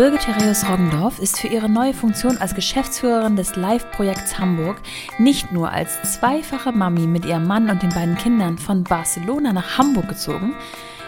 [0.00, 4.80] Birgit Thereus Roggendorf ist für ihre neue Funktion als Geschäftsführerin des Live-Projekts Hamburg
[5.18, 9.76] nicht nur als zweifache Mami mit ihrem Mann und den beiden Kindern von Barcelona nach
[9.76, 10.54] Hamburg gezogen,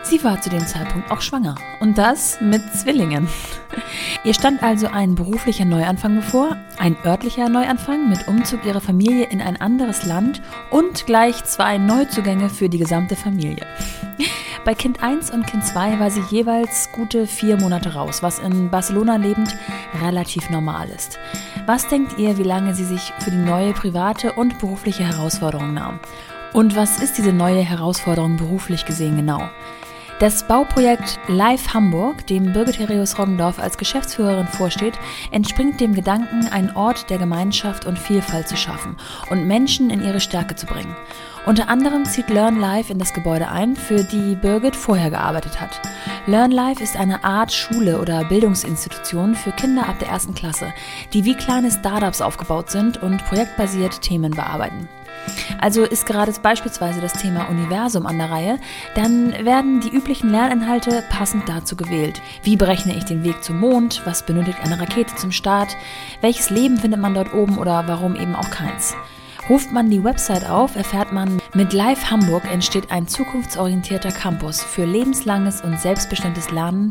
[0.03, 1.55] sie war zu dem Zeitpunkt auch schwanger.
[1.81, 3.29] Und das mit Zwillingen.
[4.25, 9.41] Ihr stand also ein beruflicher Neuanfang bevor, ein örtlicher Neuanfang mit Umzug ihrer Familie in
[9.41, 13.67] ein anderes Land und gleich zwei Neuzugänge für die gesamte Familie.
[14.65, 18.71] Bei Kind 1 und Kind 2 war sie jeweils gute vier Monate raus, was in
[18.71, 19.57] Barcelona lebend
[20.01, 21.19] relativ normal ist.
[21.67, 25.99] Was denkt ihr, wie lange sie sich für die neue private und berufliche Herausforderung nahm?
[26.53, 29.49] Und was ist diese neue Herausforderung beruflich gesehen genau?
[30.23, 34.95] Das Bauprojekt Live Hamburg, dem Birgit Herius Roggendorf als Geschäftsführerin vorsteht,
[35.33, 38.97] entspringt dem Gedanken, einen Ort der Gemeinschaft und Vielfalt zu schaffen
[39.31, 40.95] und Menschen in ihre Stärke zu bringen.
[41.45, 45.81] Unter anderem zieht Learn Life in das Gebäude ein, für die Birgit vorher gearbeitet hat.
[46.27, 50.73] Learn Life ist eine Art Schule oder Bildungsinstitution für Kinder ab der ersten Klasse,
[51.13, 54.89] die wie kleine Startups aufgebaut sind und projektbasiert Themen bearbeiten.
[55.61, 58.59] Also ist gerade beispielsweise das Thema Universum an der Reihe,
[58.95, 62.21] dann werden die üblichen Lerninhalte passend dazu gewählt.
[62.43, 64.03] Wie berechne ich den Weg zum Mond?
[64.05, 65.77] Was benötigt eine Rakete zum Start?
[66.21, 68.97] Welches Leben findet man dort oben oder warum eben auch keins?
[69.49, 74.85] Ruft man die Website auf, erfährt man, mit Live Hamburg entsteht ein zukunftsorientierter Campus für
[74.85, 76.91] lebenslanges und selbstbestimmtes Lernen,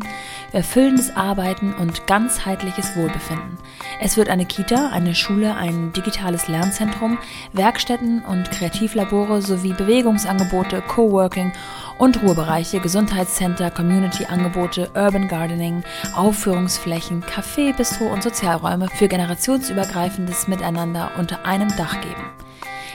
[0.52, 3.56] erfüllendes Arbeiten und ganzheitliches Wohlbefinden.
[4.02, 7.16] Es wird eine Kita, eine Schule, ein digitales Lernzentrum,
[7.54, 11.52] Werkstätten und Kreativlabore sowie Bewegungsangebote, Coworking
[11.96, 21.46] und Ruhebereiche, Gesundheitscenter, Community-Angebote, Urban Gardening, Aufführungsflächen, Café, Bistro und Sozialräume für generationsübergreifendes Miteinander unter
[21.46, 22.41] einem Dach geben.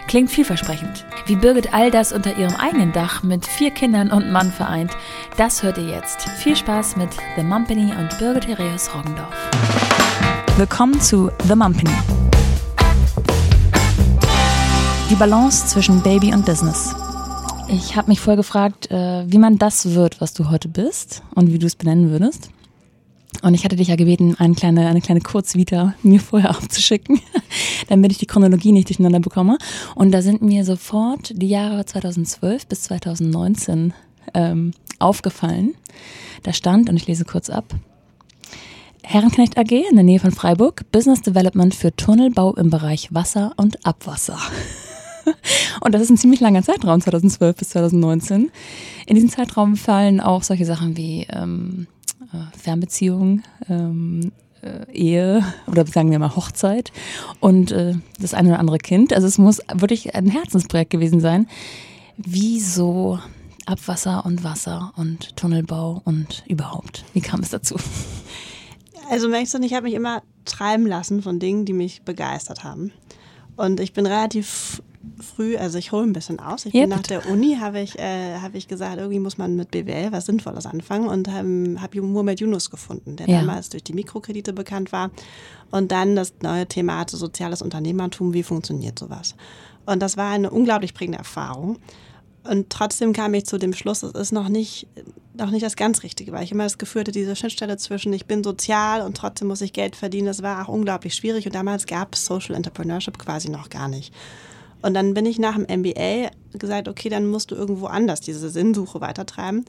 [0.08, 1.06] Klingt vielversprechend.
[1.26, 4.92] Wie Birgit all das unter ihrem eigenen Dach mit vier Kindern und Mann vereint,
[5.36, 6.22] das hört ihr jetzt.
[6.38, 9.36] Viel Spaß mit The Mumpany und Birgit Hereus Roggendorf.
[10.56, 11.92] Willkommen zu The Mumpany.
[15.10, 16.96] Die Balance zwischen Baby und Business.
[17.68, 21.52] Ich habe mich voll gefragt, äh, wie man das wird, was du heute bist und
[21.52, 22.50] wie du es benennen würdest.
[23.42, 27.20] Und ich hatte dich ja gebeten, eine kleine, eine kleine Kurzvita mir vorher abzuschicken,
[27.88, 29.58] damit ich die Chronologie nicht durcheinander bekomme.
[29.96, 33.94] Und da sind mir sofort die Jahre 2012 bis 2019
[34.34, 35.74] ähm, aufgefallen.
[36.44, 37.74] Da stand, und ich lese kurz ab,
[39.04, 43.86] Herrenknecht AG in der Nähe von Freiburg, Business Development für Tunnelbau im Bereich Wasser und
[43.86, 44.38] Abwasser.
[45.82, 48.50] Und das ist ein ziemlich langer Zeitraum, 2012 bis 2019.
[49.06, 51.97] In diesen Zeitraum fallen auch solche Sachen wie ähm, äh,
[52.58, 56.92] Fernbeziehung, ähm, äh, Ehe oder sagen wir mal Hochzeit
[57.40, 59.14] und äh, das eine oder andere Kind.
[59.14, 61.48] Also es muss wirklich ein Herzensprojekt gewesen sein.
[62.18, 63.20] Wieso
[63.66, 67.06] Abwasser und Wasser und Tunnelbau und überhaupt?
[67.14, 67.76] Wie kam es dazu?
[69.10, 72.92] Also merkst du, ich habe mich immer treiben lassen von Dingen, die mich begeistert haben.
[73.56, 74.82] Und ich bin relativ
[75.20, 76.66] früh, also ich hole ein bisschen aus.
[76.66, 79.56] Ich ja, bin nach der Uni, habe ich, äh, hab ich gesagt, irgendwie muss man
[79.56, 83.40] mit BWL was Sinnvolles anfangen und habe hab Muhammad Yunus gefunden, der ja.
[83.40, 85.12] damals durch die Mikrokredite bekannt war.
[85.72, 89.36] Und dann das neue Thema hatte soziales Unternehmertum, wie funktioniert sowas.
[89.86, 91.78] Und das war eine unglaublich prägende Erfahrung.
[92.44, 94.88] Und trotzdem kam ich zu dem Schluss, es ist noch nicht,
[95.38, 98.26] noch nicht das ganz Richtige, weil ich immer das Gefühl hatte, diese Schnittstelle zwischen ich
[98.26, 101.46] bin sozial und trotzdem muss ich Geld verdienen, das war auch unglaublich schwierig.
[101.46, 104.14] Und damals gab es Social Entrepreneurship quasi noch gar nicht.
[104.82, 108.50] Und dann bin ich nach dem MBA gesagt, okay, dann musst du irgendwo anders diese
[108.50, 109.66] Sinnsuche weitertreiben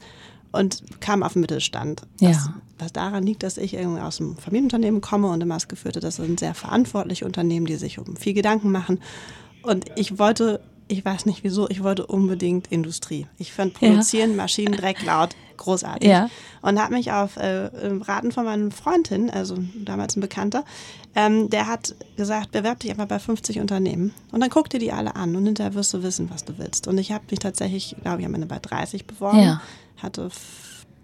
[0.51, 2.03] und kam auf den Mittelstand.
[2.19, 2.53] Was, ja.
[2.77, 5.99] was daran liegt, dass ich irgendwie aus einem Familienunternehmen komme und immer das Gefühl hatte,
[5.99, 8.99] das sind sehr verantwortliche Unternehmen, die sich um viel Gedanken machen.
[9.63, 13.27] Und ich wollte ich weiß nicht wieso, ich wollte unbedingt Industrie.
[13.37, 14.37] Ich fand Produzieren, ja.
[14.37, 16.09] Maschinendreck laut großartig.
[16.09, 16.29] Ja.
[16.61, 17.69] Und habe mich auf äh,
[18.01, 20.63] Raten von meinem Freundin, also damals ein Bekannter,
[21.15, 24.91] ähm, der hat gesagt, bewerb dich einfach bei 50 Unternehmen und dann guck dir die
[24.91, 26.87] alle an und hinterher wirst du wissen, was du willst.
[26.87, 29.61] Und ich habe mich tatsächlich, glaube ich, am Ende bei 30 beworben, ja.
[30.01, 30.29] hatte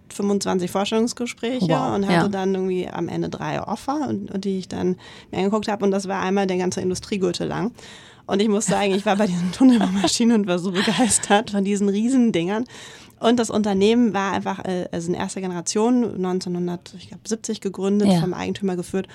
[0.09, 2.27] 25 Vorstellungsgespräche wow, und hatte ja.
[2.27, 4.95] dann irgendwie am Ende drei Offer, und, und die ich dann
[5.31, 5.83] mir angeguckt habe.
[5.83, 7.71] Und das war einmal der ganze Industriegürtel lang.
[8.27, 11.89] Und ich muss sagen, ich war bei diesen Tunnelmaschinen und war so begeistert von diesen
[11.89, 12.65] Riesendingern.
[13.19, 18.19] Und das Unternehmen war einfach äh, also in erster Generation, 1970 gegründet, ja.
[18.19, 19.07] vom Eigentümer geführt.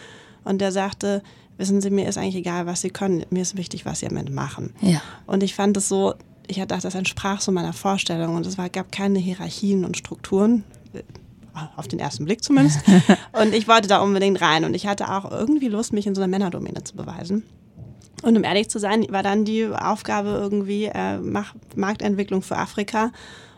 [0.44, 1.22] Und der sagte,
[1.58, 4.16] wissen Sie, mir ist eigentlich egal, was Sie können, mir ist wichtig, was Sie am
[4.16, 4.74] Ende machen.
[4.80, 5.02] Ja.
[5.26, 6.14] Und ich fand es so,
[6.46, 9.96] ich hatte gedacht, das entsprach so meiner Vorstellung und es war, gab keine Hierarchien und
[9.96, 10.64] Strukturen
[11.76, 12.80] auf den ersten Blick zumindest.
[13.32, 16.22] und ich wollte da unbedingt rein und ich hatte auch irgendwie Lust, mich in so
[16.22, 17.44] einer Männerdomäne zu beweisen.
[18.22, 21.18] Und um ehrlich zu sein, war dann die Aufgabe irgendwie äh,
[21.74, 23.12] Marktentwicklung für Afrika.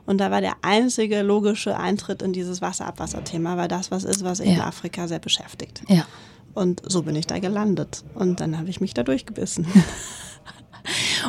[0.07, 4.39] Und da war der einzige logische Eintritt in dieses Wasser-Abwasser-Thema, weil das was ist, was
[4.39, 4.45] ja.
[4.47, 5.83] in Afrika sehr beschäftigt.
[5.89, 6.07] Ja.
[6.55, 8.05] Und so bin ich da gelandet.
[8.15, 9.67] Und dann habe ich mich da durchgebissen.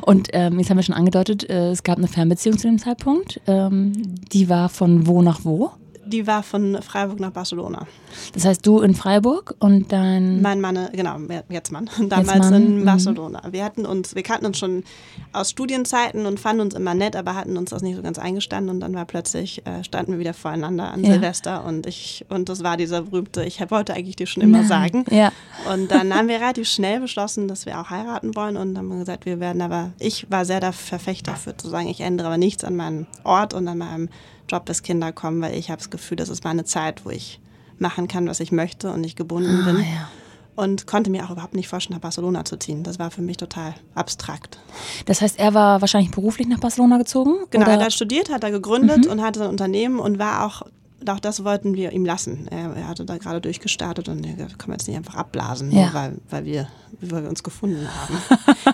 [0.02, 3.40] Und ähm, jetzt haben wir schon angedeutet, äh, es gab eine Fernbeziehung zu dem Zeitpunkt.
[3.46, 5.72] Ähm, die war von wo nach wo?
[6.14, 7.88] Die war von Freiburg nach Barcelona.
[8.36, 10.44] Das heißt, du in Freiburg und dein.
[10.44, 11.18] Mein Mann, genau,
[11.50, 11.90] jetzt Mann.
[12.08, 12.86] Damals Mann, in mhm.
[12.86, 13.42] Barcelona.
[13.50, 14.84] Wir hatten uns, wir kannten uns schon
[15.32, 18.70] aus Studienzeiten und fanden uns immer nett, aber hatten uns das nicht so ganz eingestanden.
[18.70, 21.14] Und dann war plötzlich, äh, standen wir wieder voreinander an ja.
[21.14, 24.68] Silvester und ich, und das war dieser berühmte, ich wollte eigentlich dir schon immer Nein.
[24.68, 25.06] sagen.
[25.10, 25.32] Ja.
[25.74, 29.26] Und dann haben wir relativ schnell beschlossen, dass wir auch heiraten wollen und haben gesagt,
[29.26, 32.64] wir werden aber, ich war sehr der Verfechter dafür zu sagen, ich ändere aber nichts
[32.64, 34.10] an meinem Ort und an meinem
[34.50, 37.40] Job, bis Kinder kommen, weil ich habe das Gefühl, das ist meine Zeit, wo ich
[37.78, 39.78] machen kann, was ich möchte und nicht gebunden ah, bin.
[39.78, 40.10] Ja.
[40.56, 42.84] Und konnte mir auch überhaupt nicht vorstellen, nach Barcelona zu ziehen.
[42.84, 44.60] Das war für mich total abstrakt.
[45.06, 47.46] Das heißt, er war wahrscheinlich beruflich nach Barcelona gezogen?
[47.50, 47.80] Genau, oder?
[47.80, 49.12] er hat studiert, hat er gegründet mhm.
[49.12, 50.62] und hatte ein Unternehmen und war auch
[51.10, 52.48] auch das wollten wir ihm lassen.
[52.50, 55.84] Er, er hatte da gerade durchgestartet und er können wir jetzt nicht einfach abblasen, ja.
[55.84, 56.68] nur weil, weil, wir,
[57.02, 58.18] weil wir uns gefunden haben.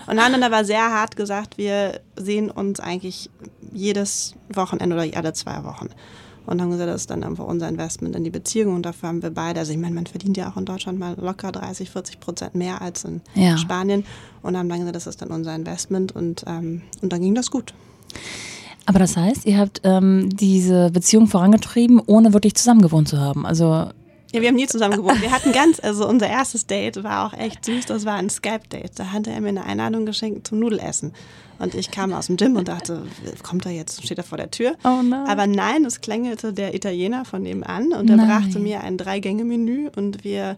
[0.06, 3.30] und haben dann aber sehr hart gesagt, wir sehen uns eigentlich
[3.72, 5.88] jedes Wochenende oder alle zwei Wochen.
[6.46, 9.22] Und haben gesagt, das ist dann einfach unser Investment in die Beziehung und dafür haben
[9.22, 12.18] wir beide, also ich meine, man verdient ja auch in Deutschland mal locker 30, 40
[12.18, 13.56] Prozent mehr als in ja.
[13.56, 14.04] Spanien
[14.42, 17.50] und haben dann gesagt, das ist dann unser Investment und, ähm, und dann ging das
[17.50, 17.74] gut.
[18.86, 23.46] Aber das heißt, ihr habt ähm, diese Beziehung vorangetrieben, ohne wirklich zusammengewohnt zu haben.
[23.46, 23.88] Also
[24.32, 25.20] ja, wir haben nie zusammen gewohnt.
[25.22, 27.86] Wir hatten ganz, also unser erstes Date war auch echt süß.
[27.86, 28.92] Das war ein Skype-Date.
[28.94, 31.12] Da hatte er mir eine Einladung geschenkt zum Nudelessen.
[31.58, 33.02] Und ich kam aus dem Gym und dachte,
[33.42, 34.76] kommt er jetzt, steht er vor der Tür?
[34.84, 35.26] Oh nein.
[35.26, 40.24] Aber nein, es klingelte der Italiener von nebenan und er brachte mir ein Drei-Gänge-Menü und
[40.24, 40.56] wir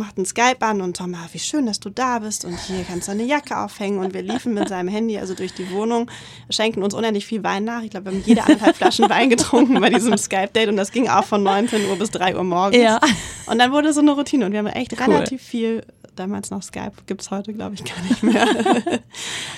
[0.00, 3.06] machten Skype an und Tom, ah, wie schön, dass du da bist und hier kannst
[3.06, 6.10] du eine Jacke aufhängen und wir liefen mit seinem Handy also durch die Wohnung,
[6.48, 7.82] schenken uns unendlich viel Wein nach.
[7.82, 11.08] Ich glaube, wir haben jede anderthalb Flaschen Wein getrunken bei diesem Skype-Date und das ging
[11.08, 12.82] auch von 19 Uhr bis 3 Uhr morgens.
[12.82, 12.98] Ja.
[13.46, 15.14] Und dann wurde so eine Routine und wir haben echt cool.
[15.14, 15.84] relativ viel
[16.16, 18.46] damals noch Skype, gibt es heute, glaube ich, gar nicht mehr,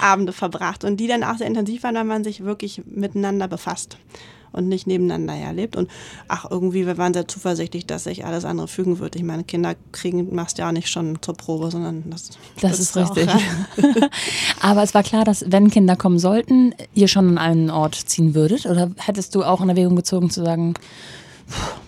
[0.00, 0.84] Abende verbracht.
[0.84, 3.96] Und die dann auch sehr intensiv waren, weil man sich wirklich miteinander befasst
[4.52, 5.76] und nicht nebeneinander erlebt.
[5.76, 5.90] Und
[6.28, 9.16] ach, irgendwie, wir waren sehr zuversichtlich, dass sich alles andere fügen wird.
[9.16, 12.96] Ich meine, Kinder kriegen machst ja auch nicht schon zur Probe, sondern das Das ist
[12.96, 13.28] richtig.
[14.60, 18.34] Aber es war klar, dass wenn Kinder kommen sollten, ihr schon an einen Ort ziehen
[18.34, 18.66] würdet?
[18.66, 20.74] Oder hättest du auch in Erwägung gezogen zu sagen,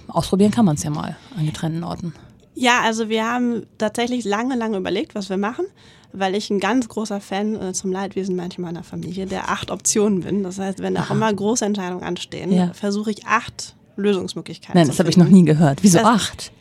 [0.08, 2.14] ausprobieren kann man es ja mal an getrennten Orten?
[2.55, 5.67] Ja, also wir haben tatsächlich lange, lange überlegt, was wir machen
[6.14, 10.20] weil ich ein ganz großer Fan äh, zum Leidwesen manchmal meiner Familie der acht Optionen
[10.20, 10.43] bin.
[10.43, 12.72] Das heißt, wenn auch immer große Entscheidungen anstehen, ja.
[12.72, 15.82] versuche ich acht Lösungsmöglichkeiten Nein, das habe ich noch nie gehört.
[15.82, 16.52] Wieso das, acht?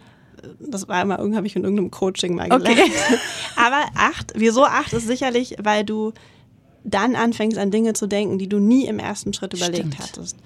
[0.60, 2.68] Das war immer, habe ich in irgendeinem Coaching mal gelernt.
[2.68, 2.92] Okay.
[3.56, 6.14] Aber acht, wieso acht ist sicherlich, weil du
[6.84, 10.00] dann anfängst an Dinge zu denken, die du nie im ersten Schritt überlegt Stimmt.
[10.00, 10.38] hattest.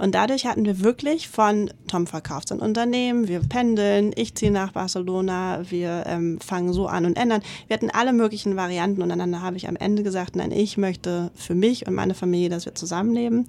[0.00, 4.70] Und dadurch hatten wir wirklich von Tom verkauft sein Unternehmen, wir pendeln, ich ziehe nach
[4.70, 7.42] Barcelona, wir ähm, fangen so an und ändern.
[7.66, 11.32] Wir hatten alle möglichen Varianten und dann habe ich am Ende gesagt, nein, ich möchte
[11.34, 13.46] für mich und meine Familie, dass wir zusammenleben.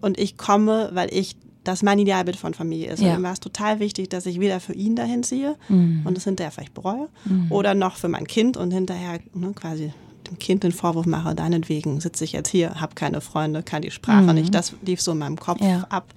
[0.00, 3.02] Und ich komme, weil ich das mein Idealbild von Familie ist.
[3.02, 3.10] Ja.
[3.10, 6.02] Und mir war es total wichtig, dass ich weder für ihn dahin ziehe mhm.
[6.04, 7.46] und es hinterher vielleicht bereue mhm.
[7.50, 9.92] oder noch für mein Kind und hinterher ne, quasi
[10.32, 13.90] dem Kind den Vorwurf mache, deinetwegen sitze ich jetzt hier, habe keine Freunde, kann die
[13.90, 14.34] Sprache mhm.
[14.34, 14.54] nicht.
[14.54, 15.86] Das lief so in meinem Kopf ja.
[15.88, 16.12] ab.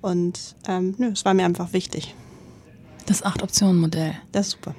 [0.00, 2.14] Und ähm, nö, es war mir einfach wichtig.
[3.06, 4.14] Das Acht-Optionen-Modell.
[4.32, 4.74] Das ist super.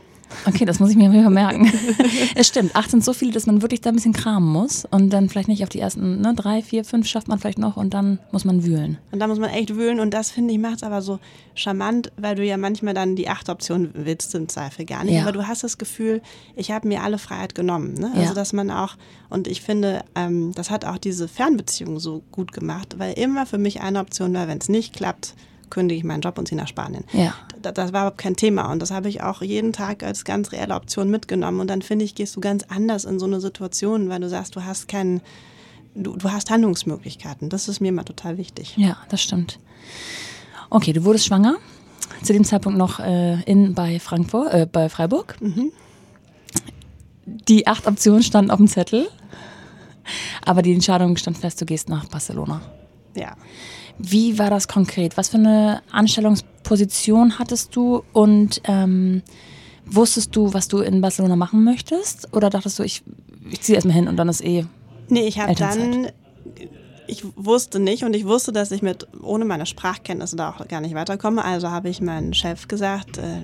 [0.45, 1.71] Okay, das muss ich mir mal merken.
[2.35, 5.11] es stimmt, acht sind so viele, dass man wirklich da ein bisschen kramen muss und
[5.11, 7.93] dann vielleicht nicht auf die ersten ne, drei, vier, fünf schafft man vielleicht noch und
[7.93, 8.97] dann muss man wühlen.
[9.11, 11.19] Und da muss man echt wühlen und das finde ich macht es aber so
[11.53, 15.21] charmant, weil du ja manchmal dann die acht Optionen willst im Zweifel gar nicht, ja.
[15.21, 16.21] aber du hast das Gefühl,
[16.55, 17.93] ich habe mir alle Freiheit genommen.
[17.93, 18.11] Ne?
[18.13, 18.33] Also ja.
[18.33, 18.95] dass man auch,
[19.29, 23.57] und ich finde, ähm, das hat auch diese Fernbeziehung so gut gemacht, weil immer für
[23.57, 25.35] mich eine Option war, wenn es nicht klappt,
[25.75, 27.03] kündige ich meinen Job und ziehe nach Spanien.
[27.11, 27.33] Ja.
[27.61, 30.53] Das, das war überhaupt kein Thema und das habe ich auch jeden Tag als ganz
[30.53, 31.59] reelle Option mitgenommen.
[31.59, 34.55] Und dann finde ich, gehst du ganz anders in so eine Situation, weil du sagst,
[34.55, 35.19] du hast keinen,
[35.93, 37.49] du, du hast Handlungsmöglichkeiten.
[37.49, 38.77] Das ist mir immer total wichtig.
[38.77, 39.59] Ja, das stimmt.
[40.69, 41.57] Okay, du wurdest schwanger.
[42.23, 45.35] Zu dem Zeitpunkt noch äh, in bei Frankfurt, äh, bei Freiburg.
[45.41, 45.73] Mhm.
[47.25, 49.09] Die acht Optionen standen auf dem Zettel,
[50.45, 52.61] aber die Entscheidung stand fest, du gehst nach Barcelona.
[53.13, 53.35] Ja.
[53.97, 55.17] Wie war das konkret?
[55.17, 59.21] Was für eine Anstellungsposition hattest du und ähm,
[59.85, 62.33] wusstest du, was du in Barcelona machen möchtest?
[62.35, 63.03] Oder dachtest du, ich,
[63.49, 64.65] ich ziehe erstmal hin und dann ist eh.
[65.09, 66.07] Nee, ich habe dann.
[67.07, 70.81] Ich wusste nicht und ich wusste, dass ich mit ohne meine Sprachkenntnisse da auch gar
[70.81, 71.45] nicht weiterkomme.
[71.45, 73.41] Also habe ich meinem Chef gesagt, äh,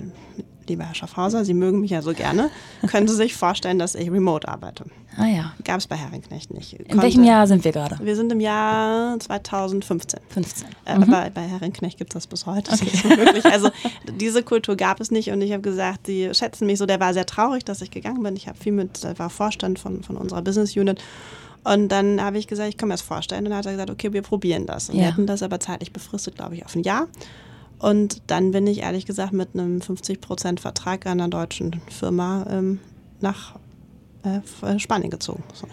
[0.68, 2.50] lieber Herr Schaffhauser, Sie mögen mich ja so gerne,
[2.86, 4.84] können Sie sich vorstellen, dass ich remote arbeite.
[5.16, 5.52] Ah ja.
[5.64, 6.72] Gab es bei Herrenknecht nicht.
[6.72, 7.98] In welchem Jahr sind wir gerade?
[8.02, 10.20] Wir sind im Jahr 2015.
[10.28, 10.68] 15.
[10.86, 11.02] Äh, mhm.
[11.02, 12.72] Aber bei Herrenknecht gibt es das bis heute.
[12.72, 12.88] Okay.
[12.90, 13.70] Das wirklich, also
[14.18, 16.86] diese Kultur gab es nicht und ich habe gesagt, die schätzen mich so.
[16.86, 18.36] Der war sehr traurig, dass ich gegangen bin.
[18.36, 21.02] Ich habe viel mit, der war Vorstand von, von unserer Business Unit
[21.64, 23.44] und dann habe ich gesagt, ich komme mir das vorstellen.
[23.44, 24.88] Und dann hat er gesagt, okay, wir probieren das.
[24.88, 25.02] Und ja.
[25.02, 27.06] wir hatten das aber zeitlich befristet, glaube ich, auf ein Jahr.
[27.82, 32.78] Und dann bin ich ehrlich gesagt mit einem 50% Vertrag einer deutschen Firma ähm,
[33.20, 33.56] nach
[34.22, 35.42] äh, Spanien gezogen.
[35.52, 35.66] So.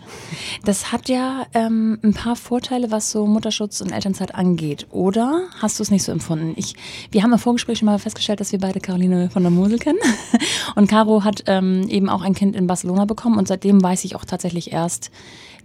[0.66, 5.44] Das hat ja ähm, ein paar Vorteile, was so Mutterschutz und Elternzeit angeht, oder?
[5.62, 6.54] Hast du es nicht so empfunden?
[6.56, 6.74] Ich,
[7.12, 10.00] wir haben im Vorgespräch schon mal festgestellt, dass wir beide Caroline von der Mosel kennen.
[10.75, 14.16] Und Caro hat ähm, eben auch ein Kind in Barcelona bekommen und seitdem weiß ich
[14.16, 15.12] auch tatsächlich erst,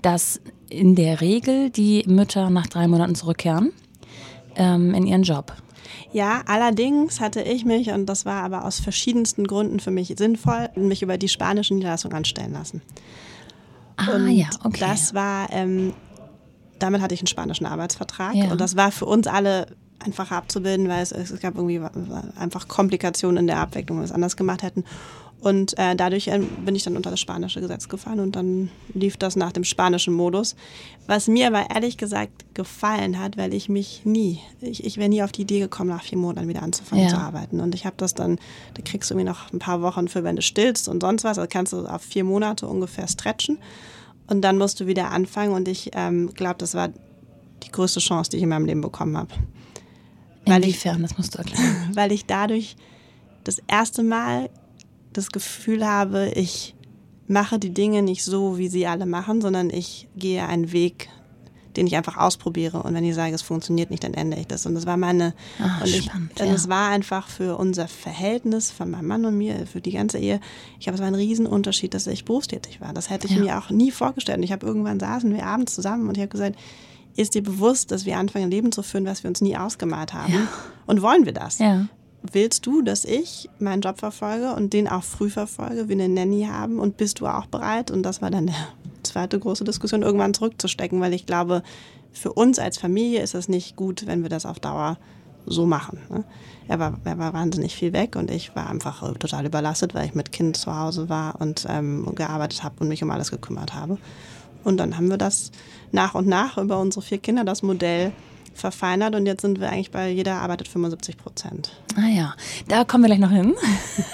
[0.02, 3.72] dass in der Regel die Mütter nach drei Monaten zurückkehren
[4.56, 5.54] ähm, in ihren Job.
[6.14, 10.68] Ja, allerdings hatte ich mich, und das war aber aus verschiedensten Gründen für mich sinnvoll,
[10.76, 12.82] mich über die spanische Niederlassung anstellen lassen.
[13.96, 14.78] Ah, und ja, okay.
[14.78, 15.92] Das war, ähm,
[16.78, 18.52] damit hatte ich einen spanischen Arbeitsvertrag ja.
[18.52, 19.66] und das war für uns alle
[19.98, 21.80] einfacher abzubilden, weil es, es gab irgendwie
[22.38, 24.84] einfach Komplikationen in der Abwicklung, wenn wir es anders gemacht hätten.
[25.44, 29.18] Und äh, dadurch äh, bin ich dann unter das spanische Gesetz gefallen und dann lief
[29.18, 30.56] das nach dem spanischen Modus.
[31.06, 35.22] Was mir aber ehrlich gesagt gefallen hat, weil ich mich nie, ich, ich wäre nie
[35.22, 37.10] auf die Idee gekommen, nach vier Monaten wieder anzufangen ja.
[37.10, 37.60] zu arbeiten.
[37.60, 38.38] Und ich habe das dann,
[38.72, 41.36] da kriegst du mir noch ein paar Wochen für, wenn du stillst und sonst was.
[41.36, 43.58] Also kannst du auf vier Monate ungefähr stretchen.
[44.26, 45.52] Und dann musst du wieder anfangen.
[45.52, 49.18] Und ich ähm, glaube, das war die größte Chance, die ich in meinem Leben bekommen
[49.18, 49.34] habe.
[50.46, 51.90] Inwiefern, das musst du erklären.
[51.94, 52.76] Weil ich dadurch
[53.44, 54.48] das erste Mal
[55.14, 56.74] das Gefühl habe, ich
[57.26, 61.08] mache die Dinge nicht so, wie sie alle machen, sondern ich gehe einen Weg,
[61.76, 62.82] den ich einfach ausprobiere.
[62.82, 64.66] Und wenn ich sage, es funktioniert nicht, dann ändere ich das.
[64.66, 65.34] Und das war meine.
[65.60, 66.46] Ach, und ich, spannend, ja.
[66.46, 70.40] es war einfach für unser Verhältnis, von meinem Mann und mir, für die ganze Ehe,
[70.78, 72.92] ich glaube, es war ein Riesenunterschied, dass ich berufstätig war.
[72.92, 73.40] Das hätte ich ja.
[73.40, 74.38] mir auch nie vorgestellt.
[74.38, 76.56] Und ich habe irgendwann saßen wir abends zusammen und ich habe gesagt,
[77.16, 80.12] ist dir bewusst, dass wir anfangen, ein Leben zu führen, was wir uns nie ausgemalt
[80.12, 80.32] haben?
[80.32, 80.48] Ja.
[80.86, 81.58] Und wollen wir das?
[81.58, 81.88] Ja
[82.32, 86.46] willst du, dass ich meinen Job verfolge und den auch früh verfolge, wie eine Nanny
[86.50, 87.90] haben und bist du auch bereit?
[87.90, 88.56] Und das war dann der
[89.02, 91.62] zweite große Diskussion, irgendwann zurückzustecken, weil ich glaube,
[92.12, 94.98] für uns als Familie ist es nicht gut, wenn wir das auf Dauer
[95.46, 95.98] so machen.
[96.08, 96.24] Ne?
[96.68, 100.14] Er, war, er war wahnsinnig viel weg und ich war einfach total überlastet, weil ich
[100.14, 103.98] mit Kind zu Hause war und ähm, gearbeitet habe und mich um alles gekümmert habe.
[104.62, 105.50] Und dann haben wir das
[105.92, 108.12] nach und nach über unsere vier Kinder, das Modell
[108.54, 111.72] verfeinert und jetzt sind wir eigentlich bei jeder arbeitet 75 Prozent.
[111.96, 112.34] Ah ja,
[112.68, 113.54] da kommen wir gleich noch hin.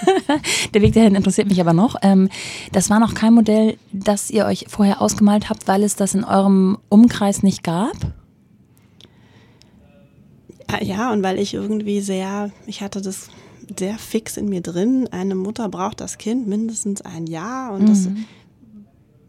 [0.73, 1.95] Der Weg dahin interessiert mich aber noch.
[2.01, 2.29] Ähm,
[2.71, 6.23] das war noch kein Modell, das ihr euch vorher ausgemalt habt, weil es das in
[6.23, 7.95] eurem Umkreis nicht gab?
[10.81, 13.27] Ja, und weil ich irgendwie sehr, ich hatte das
[13.77, 15.07] sehr fix in mir drin.
[15.11, 17.87] Eine Mutter braucht das Kind mindestens ein Jahr und mhm.
[17.87, 18.07] das,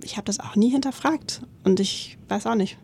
[0.05, 2.79] ich habe das auch nie hinterfragt und ich weiß auch nicht.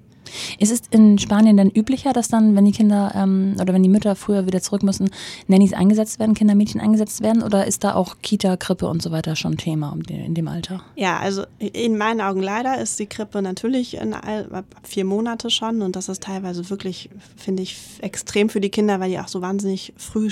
[0.59, 3.89] Ist es in Spanien denn üblicher, dass dann, wenn die Kinder ähm, oder wenn die
[3.89, 5.11] Mütter früher wieder zurück müssen,
[5.47, 7.43] Nannies eingesetzt werden, Kindermädchen eingesetzt werden?
[7.43, 10.83] Oder ist da auch Kita, Krippe und so weiter schon Thema in dem Alter?
[10.97, 15.83] Ja, also in meinen Augen leider ist die Krippe natürlich in all, vier Monate schon
[15.83, 19.41] und das ist teilweise wirklich, finde ich, extrem für die Kinder, weil die auch so
[19.41, 20.31] wahnsinnig früh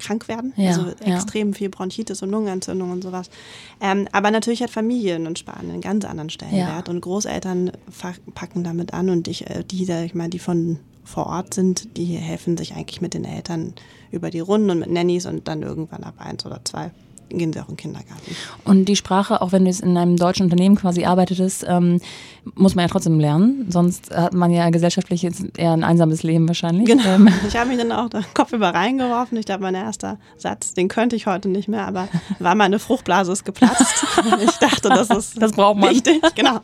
[0.00, 0.52] krank werden.
[0.56, 1.54] Ja, also extrem ja.
[1.54, 3.30] viel Bronchitis und Lungenentzündung und sowas.
[3.80, 6.92] Ähm, aber natürlich hat Familie in Spanien einen ganz anderen Stellenwert ja.
[6.92, 7.72] und Großeltern
[8.34, 12.04] packen damit an und ich, äh, die, ich meine, die von vor Ort sind, die
[12.04, 13.74] helfen sich eigentlich mit den Eltern
[14.12, 16.92] über die Runden und mit Nannies und dann irgendwann ab eins oder zwei
[17.38, 18.36] gehen sie auch in den Kindergarten.
[18.64, 22.00] Und die Sprache, auch wenn du jetzt in einem deutschen Unternehmen quasi arbeitetest, ähm,
[22.54, 23.66] muss man ja trotzdem lernen.
[23.68, 26.86] Sonst hat man ja gesellschaftlich jetzt eher ein einsames Leben wahrscheinlich.
[26.86, 27.04] Genau.
[27.04, 27.28] Ähm.
[27.48, 29.36] Ich habe mich dann auch den Kopf über reingeworfen.
[29.38, 32.08] Ich glaube, mein erster Satz, den könnte ich heute nicht mehr, aber
[32.38, 34.04] war meine Fruchtblase ist geplatzt.
[34.44, 35.90] ich dachte, das ist das braucht man.
[35.90, 36.20] wichtig.
[36.34, 36.60] Genau.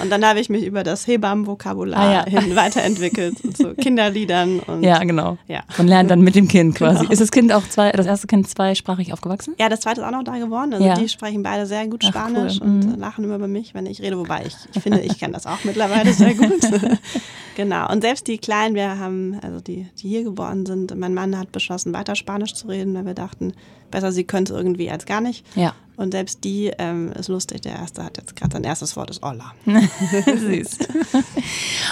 [0.00, 2.40] Und dann habe ich mich über das Hebammenvokabular ah, ja.
[2.40, 4.60] hin weiterentwickelt zu Kinderliedern.
[4.60, 5.38] Und, ja, genau.
[5.48, 5.62] Ja.
[5.78, 7.00] Man lernt dann mit dem Kind quasi.
[7.00, 7.12] Genau.
[7.12, 9.54] Ist das Kind auch zwei, das erste Kind zweisprachig aufgewachsen?
[9.58, 10.74] Ja, das zweite ist auch noch da geworden.
[10.74, 10.94] Also ja.
[10.94, 12.66] die sprechen beide sehr gut Ach, Spanisch cool.
[12.66, 13.00] und mhm.
[13.00, 14.18] lachen immer über mich, wenn ich rede.
[14.18, 16.60] Wobei ich, ich finde, ich kenne das auch mittlerweile sehr gut.
[17.56, 17.90] genau.
[17.90, 21.52] Und selbst die Kleinen, wir haben, also die, die hier geboren sind, mein Mann hat
[21.52, 23.52] beschlossen, weiter Spanisch zu reden, weil wir dachten,
[23.90, 25.44] besser sie könnte es irgendwie als gar nicht.
[25.56, 25.74] Ja.
[25.96, 27.62] Und selbst die ähm, ist lustig.
[27.62, 29.52] Der erste hat jetzt gerade sein erstes Wort ist Olla.
[29.64, 30.78] Süß.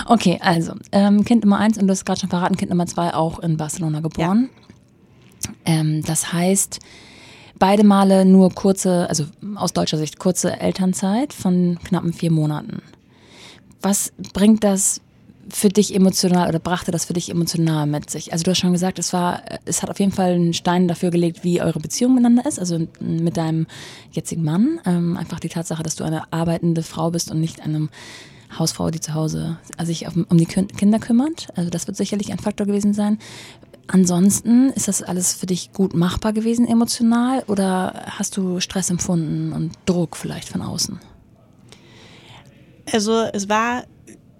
[0.06, 3.14] okay, also ähm, Kind Nummer eins und du hast gerade schon verraten, Kind Nummer zwei
[3.14, 4.50] auch in Barcelona geboren.
[4.52, 4.64] Ja.
[5.64, 6.80] Ähm, das heißt,
[7.58, 12.82] beide Male nur kurze, also aus deutscher Sicht kurze Elternzeit von knappen vier Monaten.
[13.82, 15.00] Was bringt das
[15.50, 18.32] für dich emotional oder brachte das für dich emotional mit sich?
[18.32, 21.10] Also du hast schon gesagt, es war, es hat auf jeden Fall einen Stein dafür
[21.10, 23.66] gelegt, wie eure Beziehung miteinander ist, also mit deinem
[24.10, 24.80] jetzigen Mann.
[24.86, 27.88] Ähm, einfach die Tatsache, dass du eine arbeitende Frau bist und nicht eine
[28.58, 31.48] Hausfrau, die zu Hause sich um die Kinder kümmert.
[31.56, 33.18] Also das wird sicherlich ein Faktor gewesen sein.
[33.86, 39.52] Ansonsten ist das alles für dich gut machbar gewesen emotional oder hast du Stress empfunden
[39.52, 40.98] und Druck vielleicht von außen?
[42.90, 43.84] Also es war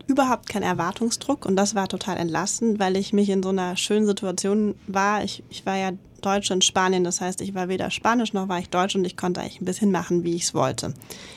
[0.06, 4.06] überhaupt kein Erwartungsdruck und das war total entlastend, weil ich mich in so einer schönen
[4.06, 5.24] Situation war.
[5.24, 8.58] Ich, ich war ja Deutsch in Spanien, das heißt, ich war weder Spanisch noch war
[8.58, 10.94] ich Deutsch und ich konnte eigentlich ein bisschen machen, wie ich es wollte.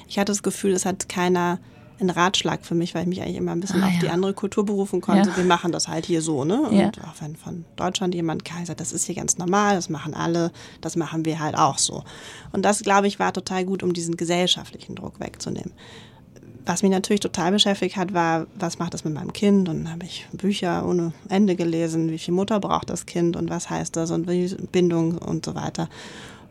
[0.07, 1.59] Ich hatte das Gefühl, es hat keiner
[1.99, 3.99] einen Ratschlag für mich, weil ich mich eigentlich immer ein bisschen ah, auf ja.
[3.99, 5.29] die andere Kultur berufen konnte.
[5.29, 5.37] Ja.
[5.37, 6.61] Wir machen das halt hier so, ne?
[6.61, 6.89] Und ja.
[6.89, 10.51] auch wenn von Deutschland jemand kam, sagt, das ist hier ganz normal, das machen alle,
[10.81, 12.03] das machen wir halt auch so.
[12.51, 15.73] Und das, glaube ich, war total gut, um diesen gesellschaftlichen Druck wegzunehmen.
[16.65, 19.69] Was mich natürlich total beschäftigt hat, war, was macht das mit meinem Kind?
[19.69, 23.49] Und dann habe ich Bücher ohne Ende gelesen, wie viel Mutter braucht das Kind und
[23.49, 25.87] was heißt das und wie Bindung und so weiter.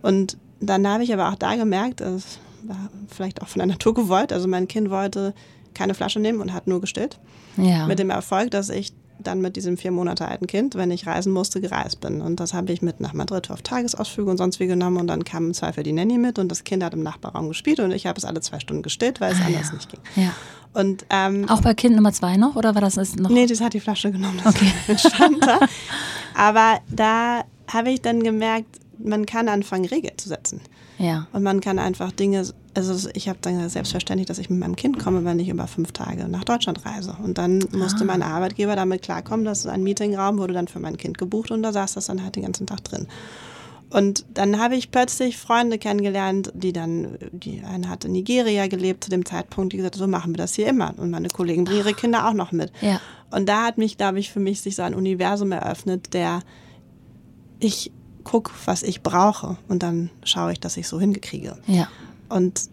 [0.01, 3.95] Und dann habe ich aber auch da gemerkt, das war vielleicht auch von der Natur
[3.95, 4.33] gewollt.
[4.33, 5.35] Also mein Kind wollte
[5.75, 7.19] keine Flasche nehmen und hat nur gestillt.
[7.57, 7.87] Ja.
[7.87, 11.33] Mit dem Erfolg, dass ich dann mit diesem vier Monate alten Kind, wenn ich reisen
[11.33, 12.21] musste, gereist bin.
[12.21, 14.99] Und das habe ich mit nach Madrid auf Tagesausflüge und sonst wie genommen.
[14.99, 17.81] Und dann kam im Zweifel die Nanny mit und das Kind hat im Nachbarraum gespielt
[17.81, 19.75] und ich habe es alle zwei Stunden gestillt, weil es ah, anders ja.
[19.75, 20.01] nicht ging.
[20.17, 20.33] Ja.
[20.75, 23.31] Und, ähm, Auch bei Kind Nummer zwei noch oder war das noch?
[23.31, 24.39] Nee, das hat die Flasche genommen.
[24.45, 24.73] Das okay.
[26.35, 30.61] Aber da habe ich dann gemerkt, man kann anfangen, Regeln zu setzen.
[30.99, 31.27] Ja.
[31.33, 34.99] Und man kann einfach Dinge, also ich habe dann selbstverständlich, dass ich mit meinem Kind
[34.99, 37.17] komme, wenn ich über fünf Tage nach Deutschland reise.
[37.23, 38.07] Und dann musste ah.
[38.07, 41.73] mein Arbeitgeber damit klarkommen, dass ein Meetingraum wurde dann für mein Kind gebucht und da
[41.73, 43.07] saß das dann halt den ganzen Tag drin.
[43.89, 49.05] Und dann habe ich plötzlich Freunde kennengelernt, die dann, die eine hat in Nigeria gelebt
[49.05, 50.93] zu dem Zeitpunkt, die gesagt hat, so machen wir das hier immer.
[50.97, 52.73] Und meine Kollegen bringen ihre Kinder auch noch mit.
[52.81, 53.01] Ja.
[53.31, 56.41] Und da hat mich, glaube ich, für mich sich so ein Universum eröffnet, der
[57.61, 57.93] ich
[58.27, 61.57] gucke, was ich brauche und dann schaue ich, dass ich so hingekriege.
[61.69, 61.89] Ja.
[62.29, 62.69] Und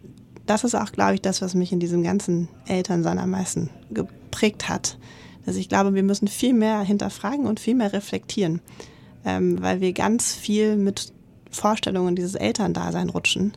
[0.48, 4.68] das ist auch, glaube ich, das, was mich in diesem ganzen Elternsein am meisten geprägt
[4.68, 4.98] hat.
[5.46, 8.62] Dass ich glaube, wir müssen viel mehr hinterfragen und viel mehr reflektieren,
[9.26, 11.14] ähm, weil wir ganz viel mit
[11.52, 13.54] Vorstellungen dieses Elterndasein rutschen,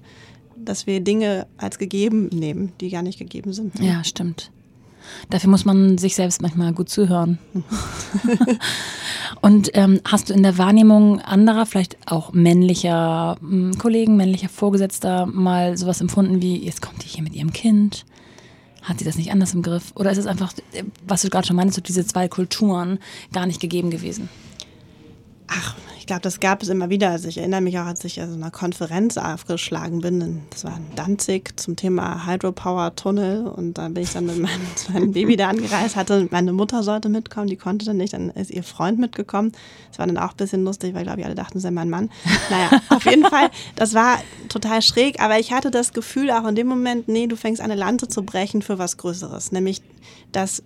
[0.54, 3.78] dass wir Dinge als gegeben nehmen, die gar nicht gegeben sind.
[3.78, 4.52] Ja, stimmt.
[5.30, 7.38] Dafür muss man sich selbst manchmal gut zuhören.
[9.40, 14.48] Und ähm, hast du in der Wahrnehmung anderer, vielleicht auch männlicher m, hm, Kollegen, männlicher
[14.48, 18.04] Vorgesetzter mal sowas empfunden wie, jetzt kommt die hier mit ihrem Kind?
[18.82, 19.92] Hat sie das nicht anders im Griff?
[19.96, 20.52] Oder ist es einfach,
[21.06, 22.98] was du gerade schon meinst, so diese zwei Kulturen
[23.32, 24.28] gar nicht gegeben gewesen?
[25.48, 27.10] Ach, ich glaube, das gab es immer wieder.
[27.10, 30.42] Also ich erinnere mich auch, als ich an so einer Konferenz aufgeschlagen bin.
[30.50, 33.46] Das war in Danzig zum Thema Hydropower Tunnel.
[33.48, 35.96] Und da bin ich dann mit meinem kleinen Baby da angereist.
[35.96, 38.12] Hatte, meine Mutter sollte mitkommen, die konnte dann nicht.
[38.12, 39.52] Dann ist ihr Freund mitgekommen.
[39.88, 41.90] Das war dann auch ein bisschen lustig, weil, glaube ich, alle dachten, das sei mein
[41.90, 42.10] Mann.
[42.50, 45.20] Naja, auf jeden Fall, das war total schräg.
[45.20, 48.22] Aber ich hatte das Gefühl auch in dem Moment, nee, du fängst eine Lanze zu
[48.22, 49.50] brechen für was Größeres.
[49.50, 49.82] Nämlich,
[50.30, 50.62] dass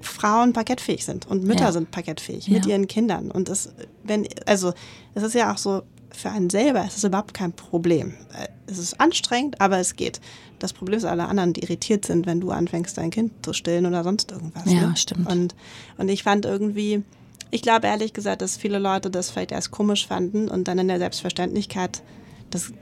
[0.00, 1.72] Frauen parkettfähig sind und Mütter ja.
[1.72, 2.54] sind parkettfähig ja.
[2.54, 3.30] mit ihren Kindern.
[3.30, 3.72] Und das,
[4.04, 4.72] wenn, also,
[5.14, 8.14] es ist ja auch so, für einen selber ist es überhaupt kein Problem.
[8.32, 10.20] Äh, es ist anstrengend, aber es geht.
[10.58, 13.86] Das Problem ist, alle anderen, die irritiert sind, wenn du anfängst, dein Kind zu stillen
[13.86, 14.64] oder sonst irgendwas.
[14.66, 14.96] Ja, ne?
[14.96, 15.30] stimmt.
[15.30, 15.54] Und,
[15.98, 17.02] und ich fand irgendwie,
[17.50, 20.88] ich glaube ehrlich gesagt, dass viele Leute das vielleicht erst komisch fanden und dann in
[20.88, 22.02] der Selbstverständlichkeit
[22.50, 22.72] das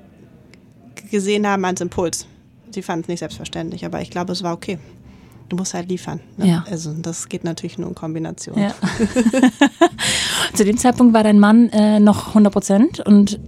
[1.11, 2.27] gesehen haben als Impuls.
[2.71, 4.79] Sie fanden es nicht selbstverständlich, aber ich glaube, es war okay
[5.49, 6.21] du musst halt liefern.
[6.37, 6.49] Ne?
[6.49, 6.65] Ja.
[6.71, 8.59] Also das geht natürlich nur in Kombination.
[8.59, 8.75] Ja.
[10.55, 13.39] Zu dem Zeitpunkt war dein Mann äh, noch 100 Prozent und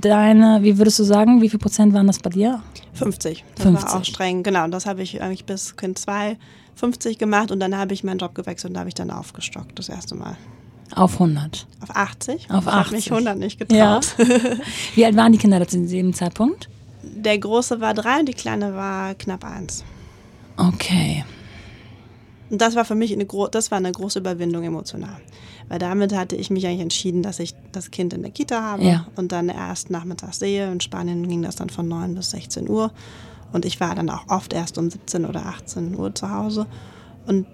[0.00, 2.62] deine, wie würdest du sagen, wie viel Prozent waren das bei dir?
[2.94, 3.44] 50.
[3.54, 3.84] Das 50.
[3.84, 4.68] war auch streng, genau.
[4.68, 6.36] Das habe ich eigentlich bis Kind 2
[6.76, 9.78] 50 gemacht und dann habe ich meinen Job gewechselt und da habe ich dann aufgestockt,
[9.78, 10.36] das erste Mal.
[10.94, 11.66] Auf 100?
[11.80, 12.50] Auf 80.
[12.50, 12.68] Auf 80.
[12.68, 14.14] Ich habe mich 100 nicht getraut.
[14.18, 14.26] Ja.
[14.94, 16.68] Wie alt waren die Kinder zu diesem Zeitpunkt?
[17.02, 19.84] Der Große war drei und die Kleine war knapp eins.
[20.56, 21.24] Okay.
[22.48, 25.20] Und das war für mich eine, das war eine große Überwindung emotional.
[25.68, 28.84] Weil damit hatte ich mich eigentlich entschieden, dass ich das Kind in der Kita habe
[28.84, 29.06] ja.
[29.16, 30.70] und dann erst nachmittags sehe.
[30.70, 32.92] In Spanien ging das dann von 9 bis 16 Uhr.
[33.52, 36.66] Und ich war dann auch oft erst um 17 oder 18 Uhr zu Hause.
[37.26, 37.46] Und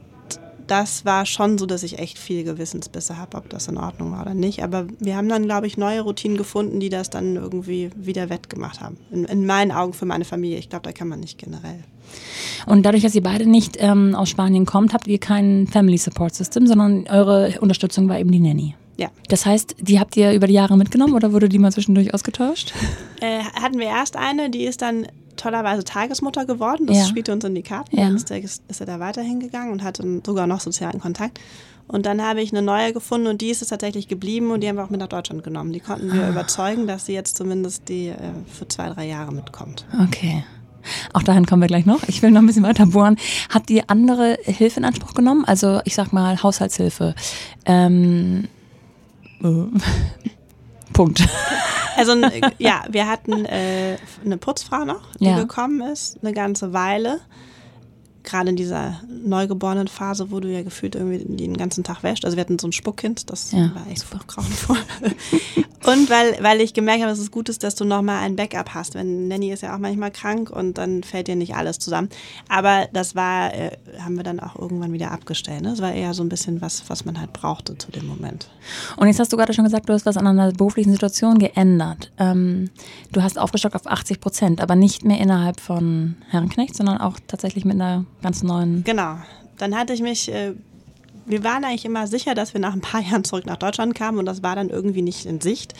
[0.66, 4.22] das war schon so, dass ich echt viel Gewissensbisse habe, ob das in Ordnung war
[4.22, 4.62] oder nicht.
[4.62, 8.80] Aber wir haben dann, glaube ich, neue Routinen gefunden, die das dann irgendwie wieder wettgemacht
[8.80, 8.96] haben.
[9.10, 10.58] In, in meinen Augen für meine Familie.
[10.58, 11.82] Ich glaube, da kann man nicht generell.
[12.66, 16.34] Und dadurch, dass ihr beide nicht ähm, aus Spanien kommt, habt ihr kein Family Support
[16.34, 18.74] System, sondern eure Unterstützung war eben die Nanny.
[18.98, 19.08] Ja.
[19.28, 22.72] Das heißt, die habt ihr über die Jahre mitgenommen oder wurde die mal zwischendurch ausgetauscht?
[23.20, 26.86] Äh, hatten wir erst eine, die ist dann tollerweise Tagesmutter geworden.
[26.86, 27.04] Das Ja.
[27.06, 27.96] spielte uns in die Karten.
[27.96, 28.04] Ja.
[28.04, 31.40] Dann ist er, ist er da weiterhin gegangen und hatte sogar noch sozialen Kontakt.
[31.88, 34.68] Und dann habe ich eine neue gefunden und die ist es tatsächlich geblieben und die
[34.68, 35.72] haben wir auch mit nach Deutschland genommen.
[35.72, 36.14] Die konnten Ah.
[36.14, 38.14] wir überzeugen, dass sie jetzt zumindest die äh,
[38.46, 39.84] für zwei, drei Jahre mitkommt.
[40.04, 40.44] Okay.
[41.12, 42.02] Auch dahin kommen wir gleich noch.
[42.08, 43.16] Ich will noch ein bisschen weiter bohren.
[43.50, 45.44] Habt ihr andere Hilfe in Anspruch genommen?
[45.44, 47.14] Also ich sag mal Haushaltshilfe.
[47.66, 48.48] Ähm,
[49.42, 49.46] äh,
[50.92, 51.22] Punkt.
[51.96, 52.14] Also
[52.58, 55.38] ja, wir hatten äh, eine Putzfrau noch, die Ja.
[55.38, 57.20] gekommen ist, eine ganze Weile.
[58.24, 62.24] Gerade in dieser neugeborenen Phase, wo du ja gefühlt irgendwie den ganzen Tag wäscht.
[62.24, 64.78] Also wir hatten so ein Spuckkind, das Ja, war echt grauenvoll.
[65.86, 68.74] und weil, weil ich gemerkt habe, dass es gut ist, dass du nochmal ein Backup
[68.74, 68.94] hast.
[68.94, 72.08] Wenn Nanny ist ja auch manchmal krank und dann fällt dir nicht alles zusammen.
[72.48, 75.62] Aber das war, äh, haben wir dann auch irgendwann wieder abgestellt.
[75.62, 75.70] Ne?
[75.70, 78.48] Das war eher so ein bisschen was, was man halt brauchte zu dem Moment.
[78.96, 82.12] Und jetzt hast du gerade schon gesagt, du hast was an deiner beruflichen Situation geändert.
[82.18, 82.70] Ähm,
[83.12, 87.64] du hast aufgestockt auf 80 Prozent, aber nicht mehr innerhalb von Herrenknecht, sondern auch tatsächlich
[87.64, 88.84] mit einer ganz neuen.
[88.84, 89.16] Genau.
[89.58, 90.52] Dann hatte ich mich, äh,
[91.26, 94.18] wir waren eigentlich immer sicher, dass wir nach ein paar Jahren zurück nach Deutschland kamen
[94.18, 95.74] und das war dann irgendwie nicht in Sicht.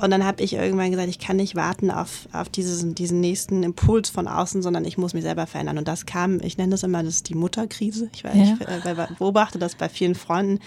[0.00, 3.62] Und dann habe ich irgendwann gesagt, ich kann nicht warten auf, auf dieses, diesen nächsten
[3.62, 5.76] Impuls von außen, sondern ich muss mich selber verändern.
[5.76, 8.08] Und das kam, ich nenne das immer, das ist die Mutterkrise.
[8.14, 8.56] Ich, weiß, Ja.
[8.60, 10.58] ich äh, be- beobachte das bei vielen Freunden.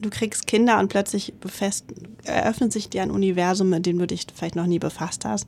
[0.00, 1.84] Du kriegst Kinder und plötzlich befest,
[2.24, 5.46] eröffnet sich dir ein Universum, mit dem du dich vielleicht noch nie befasst hast.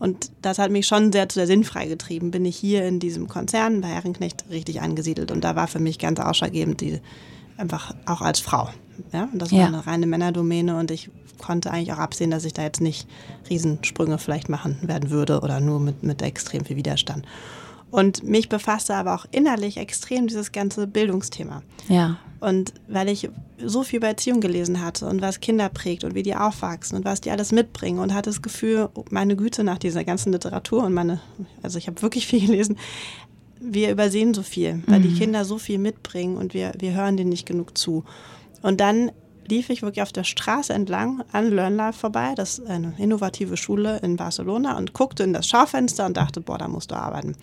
[0.00, 2.32] Und das hat mich schon sehr zu der Sinnfrei getrieben.
[2.32, 5.30] Bin ich hier in diesem Konzern bei Herrenknecht richtig angesiedelt.
[5.30, 7.00] Und da war für mich ganz ausschlaggebend, die
[7.58, 8.70] einfach auch als Frau.
[9.12, 9.58] Ja, und das Ja.
[9.60, 13.06] war eine reine Männerdomäne und ich konnte eigentlich auch absehen, dass ich da jetzt nicht
[13.48, 17.24] Riesensprünge vielleicht machen werden würde oder nur mit, mit extrem viel Widerstand.
[17.90, 21.62] Und mich befasste aber auch innerlich extrem dieses ganze Bildungsthema.
[21.88, 22.18] Ja.
[22.38, 26.22] Und weil ich so viel über Erziehung gelesen hatte und was Kinder prägt und wie
[26.22, 29.78] die aufwachsen und was die alles mitbringen und hatte das Gefühl, oh, meine Güte nach
[29.78, 31.20] dieser ganzen Literatur und meine,
[31.62, 32.78] also ich habe wirklich viel gelesen,
[33.60, 37.28] wir übersehen so viel, weil die Kinder so viel mitbringen und wir, wir hören denen
[37.28, 38.04] nicht genug zu.
[38.62, 39.12] Und dann
[39.50, 43.98] lief ich wirklich auf der Straße entlang an LearnLife vorbei, das ist eine innovative Schule
[43.98, 47.36] in Barcelona und guckte in das Schaufenster und dachte, boah, da musst du arbeiten.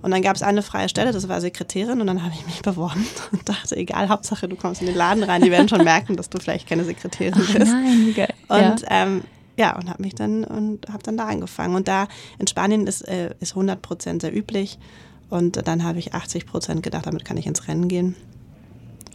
[0.00, 2.62] Und dann gab es eine freie Stelle, das war Sekretärin und dann habe ich mich
[2.62, 6.16] beworben und dachte, egal, Hauptsache du kommst in den Laden rein, die werden schon merken,
[6.16, 7.72] dass du vielleicht keine Sekretärin bist.
[7.72, 8.34] Nein, geil.
[8.48, 8.86] Und ja.
[8.90, 9.22] ähm,
[9.58, 11.74] ja, und habe mich dann und habe dann da angefangen.
[11.74, 12.06] Und da
[12.38, 14.78] in Spanien ist, äh, ist 100 Prozent sehr üblich.
[15.30, 18.14] Und dann habe ich 80 Prozent gedacht, damit kann ich ins Rennen gehen.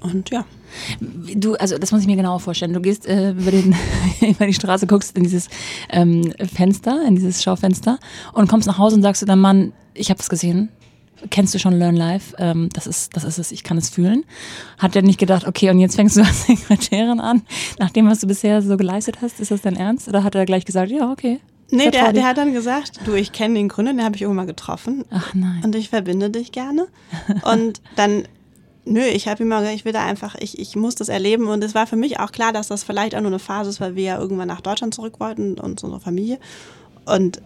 [0.04, 0.46] Und ja.
[1.00, 2.74] Du, also das muss ich mir genauer vorstellen.
[2.74, 3.76] Du gehst äh, über, den,
[4.22, 5.48] über die Straße, guckst in dieses
[5.90, 8.00] ähm, Fenster, in dieses Schaufenster
[8.34, 10.70] und kommst nach Hause und sagst zu deinem Mann, ich habe es gesehen.
[11.30, 12.36] Kennst du schon Learn Life?
[12.38, 13.52] Ähm, das ist, das ist es.
[13.54, 14.26] Ich kann es fühlen.
[14.78, 17.44] Hat er nicht gedacht, okay, und jetzt fängst du als Sekretärin an,
[17.80, 19.40] nach dem, was du bisher so geleistet hast?
[19.40, 20.10] Ist das dein Ernst?
[20.10, 21.40] Oder hat er gleich gesagt, ja, okay?
[21.70, 24.46] Nee, der, der hat dann gesagt, du, ich kenne den Gründer, den habe ich irgendwann
[24.46, 25.06] mal getroffen.
[25.10, 25.62] Ach nein.
[25.64, 26.88] Und ich verbinde dich gerne.
[27.44, 28.28] Und dann,
[28.86, 31.48] nö, ich habe immer gesagt, ich will da einfach, ich, ich muss das erleben.
[31.48, 33.82] Und es war für mich auch klar, dass das vielleicht auch nur eine Phase ist,
[33.82, 36.40] weil wir ja irgendwann nach Deutschland zurück wollten und zu unserer Familie.
[37.06, 37.42] Und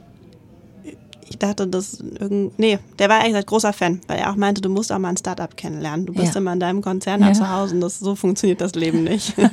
[1.29, 4.61] ich dachte, das irgend, nee, der war eigentlich ein großer Fan, weil er auch meinte,
[4.61, 6.05] du musst auch mal ein Startup kennenlernen.
[6.05, 6.39] Du bist Ja.
[6.39, 7.33] immer in deinem Konzern Ja.
[7.33, 9.33] zu Hause und das, so funktioniert das Leben nicht.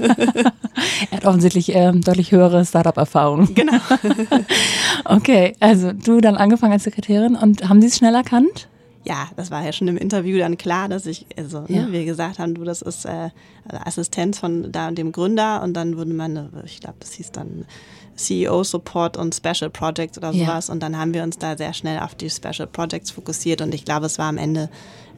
[1.11, 3.55] Er hat offensichtlich ähm, deutlich höhere Startup-Erfahrung.
[3.55, 3.75] genau.
[5.05, 8.69] Okay, also du dann angefangen als Sekretärin und haben Sie es schnell erkannt?
[9.07, 11.83] Ja, das war ja schon im Interview dann klar, dass ich, also Ja.
[11.83, 13.29] ne, wir gesagt haben, du, das ist äh,
[13.85, 17.67] Assistenz von da und dem Gründer und dann wurde man, ich glaube, das hieß dann
[18.17, 20.47] CEO Support und Special Projects oder Ja.
[20.47, 23.75] sowas und dann haben wir uns da sehr schnell auf die Special Projects fokussiert und
[23.75, 24.71] ich glaube, es war am Ende,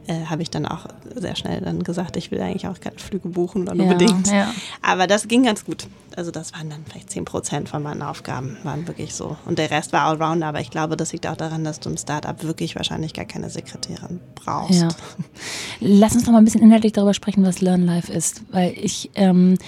[0.08, 3.28] äh, habe ich dann auch sehr schnell dann gesagt, ich will eigentlich auch keine Flüge
[3.28, 4.28] buchen oder nur Ja, bedingt.
[4.30, 4.52] ja.
[4.82, 5.86] Aber das ging ganz gut.
[6.16, 9.36] Also das waren dann vielleicht 10 Prozent von meinen Aufgaben, waren wirklich so.
[9.44, 11.96] Und der Rest war Allrounder, aber ich glaube, das liegt auch daran, dass du im
[11.96, 14.80] Startup wirklich wahrscheinlich gar keine Sekretärin brauchst.
[14.80, 14.88] Ja.
[15.80, 18.42] Lass uns noch mal ein bisschen inhaltlich darüber sprechen, was Learn Life ist.
[18.50, 19.58] Weil ich, ähm,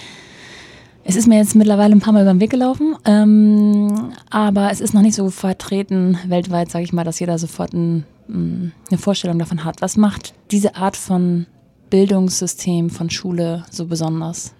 [1.03, 4.79] es ist mir jetzt mittlerweile ein paar Mal über den Weg gelaufen, ähm, aber es
[4.79, 9.39] ist noch nicht so vertreten weltweit, sage ich mal, dass jeder sofort ein, eine Vorstellung
[9.39, 9.81] davon hat.
[9.81, 11.47] Was macht diese Art von
[11.89, 14.53] Bildungssystem, von Schule so besonders?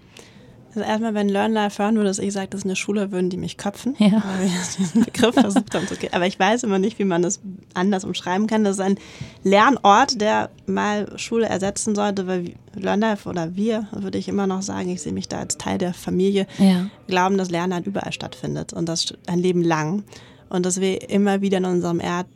[0.72, 3.28] Also erstmal, wenn Learn Life hören würde, dass ich sage, das ist eine Schule, würden
[3.28, 3.96] die mich köpfen.
[3.98, 4.22] Ja.
[4.24, 6.10] Weil wir diesen Begriff versucht haben zu okay.
[6.12, 7.40] Aber ich weiß immer nicht, wie man das
[7.74, 8.62] anders umschreiben kann.
[8.62, 8.96] Das ist ein
[9.42, 14.62] Lernort, der mal Schule ersetzen sollte, weil Learn Life oder wir, würde ich immer noch
[14.62, 16.86] sagen, ich sehe mich da als Teil der Familie, Ja.
[17.08, 20.04] glauben, dass Lernen halt überall stattfindet und das ein Leben lang.
[20.50, 22.26] Und dass wir immer wieder in unserem, Erd,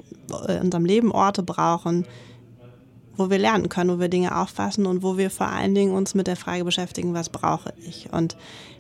[0.48, 2.06] in unserem Leben Orte brauchen,
[3.16, 6.14] wo wir lernen können, wo wir Dinge auffassen und wo wir vor allen Dingen uns
[6.14, 8.12] mit der Frage beschäftigen, was brauche ich.
[8.12, 8.36] Und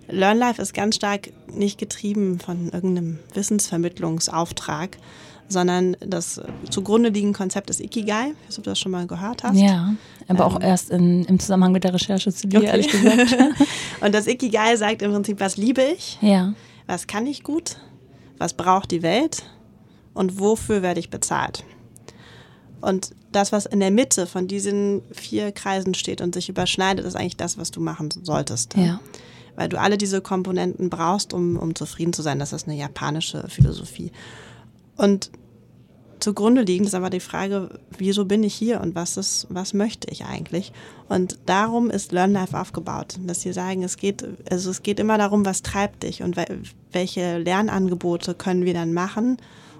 [0.08, 4.98] LearnLife ist ganz stark nicht getrieben von irgendeinem Wissensvermittlungsauftrag,
[5.48, 8.32] sondern das zugrunde liegende Konzept ist Ikigai.
[8.42, 9.58] Ich weiß, ob du das schon mal gehört hast.
[9.58, 9.94] Ja,
[10.28, 12.68] aber ähm, auch erst in, im Zusammenhang mit der Recherche zu dir, okay.
[12.68, 13.36] ehrlich gesagt.
[14.00, 16.18] Und das Ikigai sagt im Prinzip, was liebe ich?
[16.20, 16.54] Ja.
[16.86, 17.76] Was kann ich gut?
[18.38, 19.44] Was braucht die Welt?
[20.14, 21.64] Und wofür werde ich bezahlt?
[22.80, 27.16] Und das, was in der Mitte von diesen vier Kreisen steht und sich überschneidet, ist
[27.16, 28.76] eigentlich das, was du machen solltest.
[28.76, 29.00] Ja.
[29.56, 32.38] Weil du alle diese Komponenten brauchst, um, um zufrieden zu sein.
[32.38, 34.12] Das ist eine japanische Philosophie.
[34.96, 35.30] Und
[36.20, 40.10] zugrunde liegend ist aber die Frage, wieso bin ich hier und was ist, was möchte
[40.10, 40.72] ich eigentlich?
[41.08, 45.18] Und darum ist Learn Life aufgebaut, dass sie sagen, es geht, also es geht immer
[45.18, 46.36] darum, was treibt dich und
[46.92, 49.38] welche Lernangebote können wir dann machen,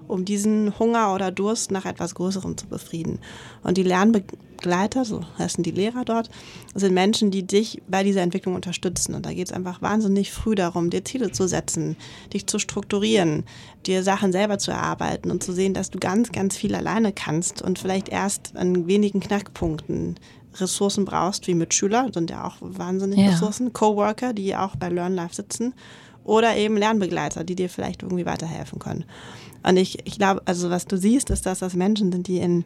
[0.09, 3.19] um diesen Hunger oder Durst nach etwas Größerem zu befrieden.
[3.63, 6.31] Und die Lernbegleiter, so heißen die Lehrer dort,
[6.75, 9.15] sind Menschen, die dich bei dieser Entwicklung unterstützen.
[9.15, 11.97] Und da geht es einfach wahnsinnig früh darum, dir Ziele zu setzen,
[12.33, 13.45] dich zu strukturieren,
[13.87, 17.63] dir Sachen selber zu erarbeiten und zu sehen, dass du ganz, ganz viel alleine kannst
[17.63, 20.17] und vielleicht erst an wenigen Knackpunkten
[20.61, 23.31] Ressourcen brauchst, wie Mitschüler, sind ja auch wahnsinnig ja.
[23.31, 25.75] Ressourcen, Coworker, die auch bei Learn Life sitzen
[26.25, 29.05] oder eben Lernbegleiter, die dir vielleicht irgendwie weiterhelfen können.
[29.65, 32.65] Und ich, ich glaube, also was du siehst, ist, dass das Menschen sind, die in,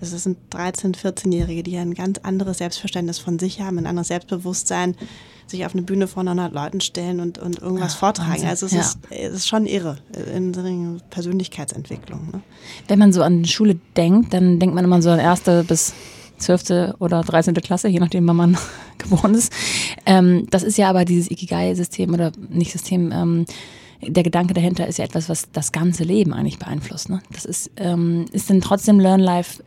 [0.00, 4.96] das sind 13-, 14-Jährige, die ein ganz anderes Selbstverständnis von sich haben, ein anderes Selbstbewusstsein,
[5.46, 8.30] sich auf eine Bühne vor 100 Leuten stellen und, und irgendwas ja, vortragen.
[8.32, 8.48] Wahnsinn.
[8.48, 8.80] Also es, ja.
[8.80, 9.98] ist, es ist schon irre
[10.34, 10.62] in der
[11.10, 12.30] Persönlichkeitsentwicklung.
[12.32, 12.40] Ne?
[12.86, 15.94] Wenn man so an Schule denkt, dann denkt man immer so an erste bis
[16.38, 16.94] 12.
[16.98, 17.54] oder 13.
[17.54, 18.58] Klasse, je nachdem, wann man
[18.98, 19.52] geboren ist.
[20.06, 23.46] Ähm, das ist ja aber dieses Ikigai-System oder nicht System, ähm,
[24.00, 27.08] der Gedanke dahinter ist ja etwas, was das ganze Leben eigentlich beeinflusst.
[27.08, 27.20] Ne?
[27.32, 29.62] Das ist, ähm, ist denn trotzdem Learn Life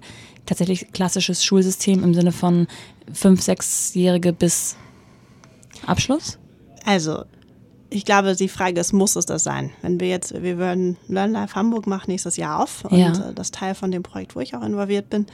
[0.45, 2.67] tatsächlich klassisches Schulsystem im Sinne von
[3.13, 4.75] fünf, sechsjährige bis
[5.85, 6.37] Abschluss?
[6.85, 7.23] Also,
[7.89, 9.71] ich glaube, die Frage ist, muss es das sein?
[9.81, 13.29] Wenn wir jetzt, wir würden Learn Life Hamburg machen nächstes Jahr auf und ja.
[13.29, 15.25] Äh, das Teil von dem Projekt, wo ich auch involviert bin.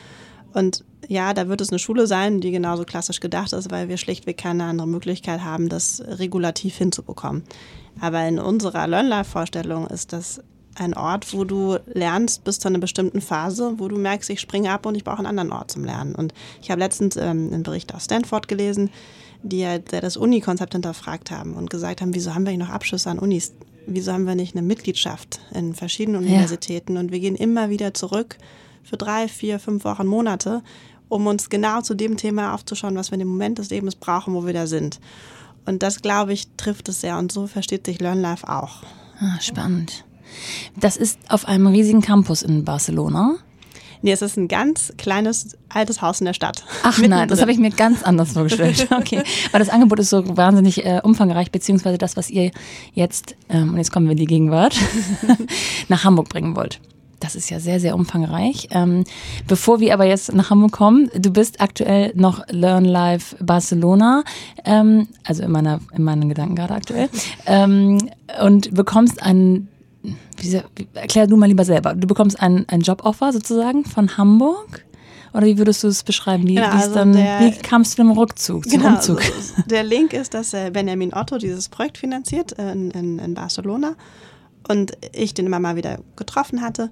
[0.54, 3.98] Und ja, da wird es eine Schule sein, die genauso klassisch gedacht ist, weil wir
[3.98, 7.44] schlichtweg keine andere Möglichkeit haben, das regulativ hinzubekommen.
[8.00, 10.42] Aber in unserer Learn-Life-Vorstellung ist das
[10.76, 14.72] ein Ort, wo du lernst bis zu einer bestimmten Phase, wo du merkst, ich springe
[14.72, 16.14] ab und ich brauche einen anderen Ort zum Lernen.
[16.14, 18.92] Und ich habe letztens ähm, einen Bericht aus Stanford gelesen,
[19.44, 23.20] die ja das Uni-Konzept hinterfragt haben und gesagt haben, wieso haben wir noch Abschlüsse an
[23.20, 23.54] Unis?
[23.86, 26.96] Wieso haben wir nicht eine Mitgliedschaft in verschiedenen Universitäten?
[26.96, 27.00] Ja.
[27.00, 28.38] Und wir gehen immer wieder zurück
[28.84, 30.62] für drei, vier, fünf Wochen, Monate,
[31.10, 34.34] um uns genau zu dem Thema aufzuschauen, was wir in dem Moment des Lebens brauchen,
[34.34, 35.00] wo wir da sind.
[35.66, 37.18] Und das, glaube ich, trifft es sehr.
[37.18, 38.84] Und so versteht sich Learn Life auch.
[39.20, 40.06] Ah, spannend.
[40.80, 43.36] Das ist auf einem riesigen Campus in Barcelona.
[44.02, 46.64] Nee, es ist ein ganz kleines altes Haus in der Stadt.
[46.84, 48.88] Ach nein, das habe ich mir ganz anders vorgestellt.
[48.98, 52.52] Okay, weil das Angebot ist so wahnsinnig äh, umfangreich, beziehungsweise das, was ihr
[52.94, 54.78] jetzt, ähm, und jetzt kommen wir in die Gegenwart,
[55.88, 56.80] nach Hamburg bringen wollt.
[57.20, 58.68] Das ist ja sehr, sehr umfangreich.
[58.72, 59.04] Ähm,
[59.48, 64.24] bevor wir aber jetzt nach Hamburg kommen, du bist aktuell noch Learn Live Barcelona,
[64.66, 67.10] ähm, also in, meiner, in meinen Gedanken gerade aktuell,
[67.48, 68.10] ähm,
[68.42, 69.68] und bekommst einen,
[70.38, 70.62] wie,
[70.94, 74.84] erklär du mal lieber selber, du bekommst ein, ein Joboffer sozusagen von Hamburg.
[75.34, 76.48] Oder wie würdest du es beschreiben?
[76.48, 79.22] Wie, genau, also dann, der, wie kamst du dem Rückzug, zum genau, Umzug?
[79.24, 83.34] Also der Link ist, dass äh, Benjamin Otto dieses Projekt finanziert äh, in, in, in
[83.34, 83.96] Barcelona
[84.68, 86.92] und ich den immer mal wieder getroffen hatte.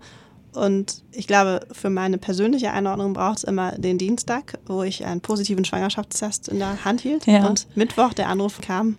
[0.54, 5.22] Und ich glaube, für meine persönliche Einordnung braucht es immer den Dienstag, wo ich einen
[5.22, 7.26] positiven Schwangerschaftstest in der Hand hielt.
[7.28, 7.46] Ja.
[7.46, 8.98] Und Mittwoch der Anruf kam.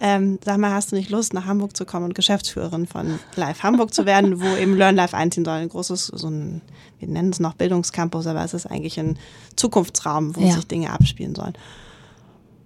[0.00, 3.62] Ähm, sag mal, hast du nicht Lust, nach Hamburg zu kommen und Geschäftsführerin von Live
[3.64, 5.54] Hamburg zu werden, wo eben Learn Life einziehen soll?
[5.54, 6.62] Ein großes, so ein,
[7.00, 9.18] wir nennen es noch Bildungscampus, aber es ist eigentlich ein
[9.56, 10.52] Zukunftsraum, wo ja.
[10.52, 11.54] sich Dinge abspielen sollen.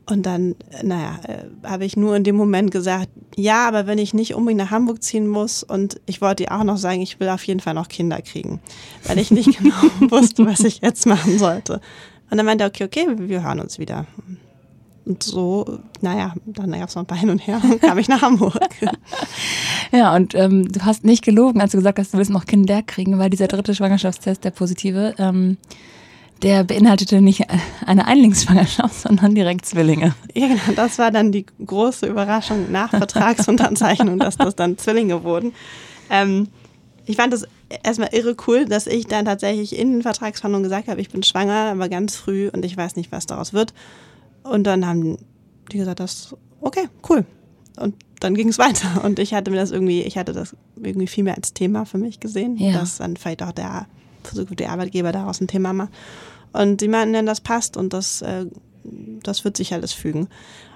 [0.07, 4.15] Und dann, naja, äh, habe ich nur in dem Moment gesagt, ja, aber wenn ich
[4.15, 7.29] nicht unbedingt nach Hamburg ziehen muss und ich wollte ihr auch noch sagen, ich will
[7.29, 8.61] auf jeden Fall noch Kinder kriegen,
[9.07, 11.81] weil ich nicht genau wusste, was ich jetzt machen sollte.
[12.31, 14.07] Und dann meinte er, okay, okay, wir hören uns wieder.
[15.05, 18.09] Und so, naja, dann gab es noch ein paar hin und her und kam ich
[18.09, 18.59] nach Hamburg.
[19.93, 22.83] ja, und ähm, du hast nicht gelogen, als du gesagt hast, du willst noch Kinder
[22.83, 25.57] kriegen, weil dieser dritte Schwangerschaftstest, der positive, ähm,
[26.42, 27.46] der beinhaltete nicht
[27.87, 30.14] eine Einlingsschwangerschaft, sondern direkt Zwillinge.
[30.35, 30.61] Ja, genau.
[30.74, 35.52] Das war dann die große Überraschung nach Vertragsunterzeichnung, dass das dann Zwillinge wurden.
[36.11, 36.48] Ähm,
[37.07, 37.46] ich fand es
[37.83, 41.70] erstmal irre cool, dass ich dann tatsächlich in den Vertragsverhandlungen gesagt habe, ich bin schwanger,
[41.72, 43.72] aber ganz früh und ich weiß nicht, was daraus wird.
[44.42, 45.18] Und dann haben
[45.70, 47.24] die gesagt, das okay, cool.
[47.76, 49.05] Und dann ging es weiter.
[49.05, 51.98] Und ich hatte mir das irgendwie, ich hatte das irgendwie viel mehr als Thema für
[51.98, 52.72] mich gesehen, ja.
[52.72, 53.87] dass dann vielleicht auch der
[54.50, 55.90] der Arbeitgeber daraus ein Thema macht.
[56.53, 58.47] Und die meinten dann, das passt und das, äh,
[59.23, 60.29] das wird sich alles fügen.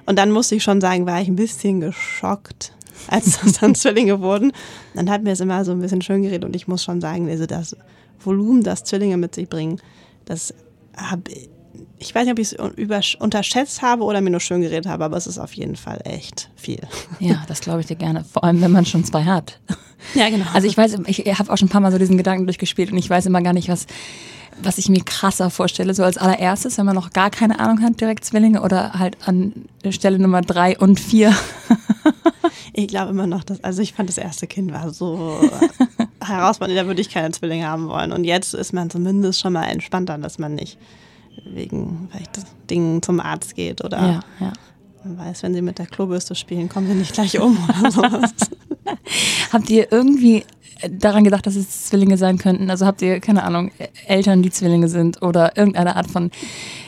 [0.07, 2.73] Und dann musste ich schon sagen, war ich ein bisschen geschockt,
[3.09, 4.53] als das dann Zwillinge wurden.
[4.95, 7.29] Dann hat mir es immer so ein bisschen schön geredet und ich muss schon sagen,
[7.29, 7.77] also das
[8.21, 9.81] Volumen, das Zwillinge mit sich bringen,
[10.25, 10.55] das
[10.97, 11.23] habe
[11.99, 15.17] ich weiß nicht, ob ich es unterschätzt habe oder mir nur schön geredet habe, aber
[15.17, 16.81] es ist auf jeden Fall echt viel.
[17.21, 18.25] Ja, das glaube ich dir gerne.
[18.25, 19.61] Vor allem, wenn man schon zwei hat.
[20.15, 20.47] Ja, genau.
[20.53, 22.99] Also ich weiß, ich habe auch schon ein paar Mal so diesen Gedanken durchgespielt und
[22.99, 23.87] ich weiß immer gar nicht, was,
[24.63, 25.95] was ich mir krasser vorstelle.
[25.95, 29.53] So als allererstes, wenn man noch gar keine Ahnung hat, direkt Zwillinge oder halt an
[29.91, 31.35] Stelle Nummer drei und vier.
[32.79, 35.41] Ich glaube immer noch, dass, also ich fand das erste Kind war so
[36.23, 38.13] herausfordernd, da würde ich keine Zwillinge haben wollen.
[38.13, 40.77] Und jetzt ist man zumindest schon mal entspannter, dass man nicht
[41.47, 42.39] wegen vielleicht
[42.69, 44.53] Dingen zum Arzt geht oder ja, ja.
[45.07, 48.33] Man weiß, wenn sie mit der Klobürste spielen, kommen sie nicht gleich um oder sowas.
[49.53, 50.45] habt ihr irgendwie
[50.91, 52.71] daran gedacht, dass es Zwillinge sein könnten?
[52.71, 53.71] Also habt ihr, keine Ahnung,
[54.07, 56.31] Eltern, die Zwillinge sind oder irgendeine Art von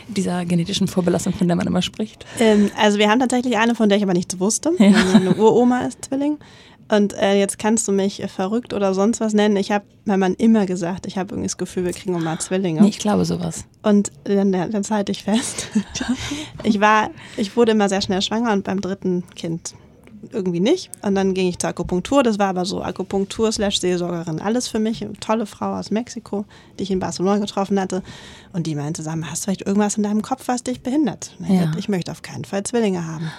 [0.09, 2.27] dieser genetischen Vorbelastung, von der man immer spricht?
[2.39, 4.73] Ähm, also wir haben tatsächlich eine, von der ich aber nichts wusste.
[4.79, 4.91] Ja.
[5.13, 6.39] Meine Uroma ist Zwilling.
[6.91, 9.57] Und äh, jetzt kannst du mich äh, verrückt oder sonst was nennen.
[9.57, 12.81] Ich habe meinem Mann immer gesagt, ich habe irgendwie das Gefühl, wir kriegen mal Zwillinge.
[12.81, 13.65] Nee, ich glaube sowas.
[13.83, 15.69] Und dann, dann halte ich fest.
[16.63, 19.75] ich war, ich wurde immer sehr schnell schwanger und beim dritten Kind
[20.33, 20.91] irgendwie nicht.
[21.03, 22.23] Und dann ging ich zur Akupunktur.
[22.23, 24.41] Das war aber so Akupunktur slash Seelsorgerin.
[24.41, 25.03] Alles für mich.
[25.05, 26.45] Eine tolle Frau aus Mexiko,
[26.79, 28.03] die ich in Barcelona getroffen hatte.
[28.53, 31.37] Und die meinte, sag mal, hast du vielleicht irgendwas in deinem Kopf, was dich behindert?
[31.43, 31.71] Ich, Ja.
[31.79, 33.31] ich möchte auf keinen Fall Zwillinge haben.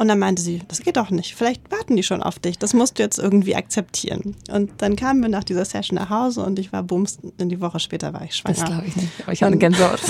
[0.00, 1.34] Und dann meinte sie, das geht doch nicht.
[1.34, 2.58] Vielleicht warten die schon auf dich.
[2.58, 4.34] Das musst du jetzt irgendwie akzeptieren.
[4.50, 7.60] Und dann kamen wir nach dieser Session nach Hause und ich war bums, in die
[7.60, 8.56] Woche später war ich schwanger.
[8.56, 9.08] Das glaube ich nicht.
[9.22, 10.00] Aber ich habe eine Gänsehaut.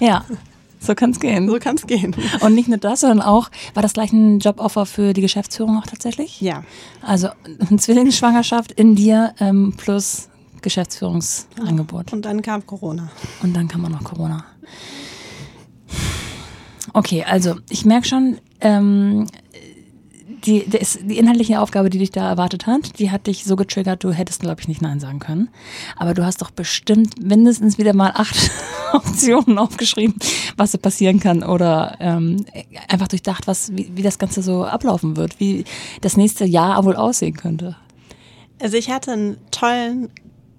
[0.00, 0.24] ja,
[0.80, 1.48] so kann es gehen.
[1.48, 2.16] So kann es gehen.
[2.40, 5.86] Und nicht nur das, sondern auch, war das gleich ein Joboffer für die Geschäftsführung auch
[5.86, 6.40] tatsächlich?
[6.40, 6.64] Ja.
[7.02, 7.28] Also
[7.70, 10.28] eine Zwillingsschwangerschaft in dir ähm, plus
[10.60, 12.12] Geschäftsführungsangebot.
[12.12, 13.12] Und dann kam Corona.
[13.44, 14.44] Und dann kam auch noch Corona.
[16.94, 19.26] Okay, also ich merke schon, ähm,
[20.46, 24.04] die, das, die inhaltliche Aufgabe, die dich da erwartet hat, die hat dich so getriggert,
[24.04, 25.48] du hättest, glaube ich, nicht Nein sagen können.
[25.96, 28.50] Aber du hast doch bestimmt mindestens wieder mal acht
[28.92, 30.14] Optionen aufgeschrieben,
[30.56, 31.42] was so passieren kann.
[31.42, 32.44] Oder ähm,
[32.88, 35.64] einfach durchdacht, was, wie, wie das Ganze so ablaufen wird, wie
[36.00, 37.76] das nächste Jahr wohl aussehen könnte.
[38.60, 40.10] Also ich hatte einen tollen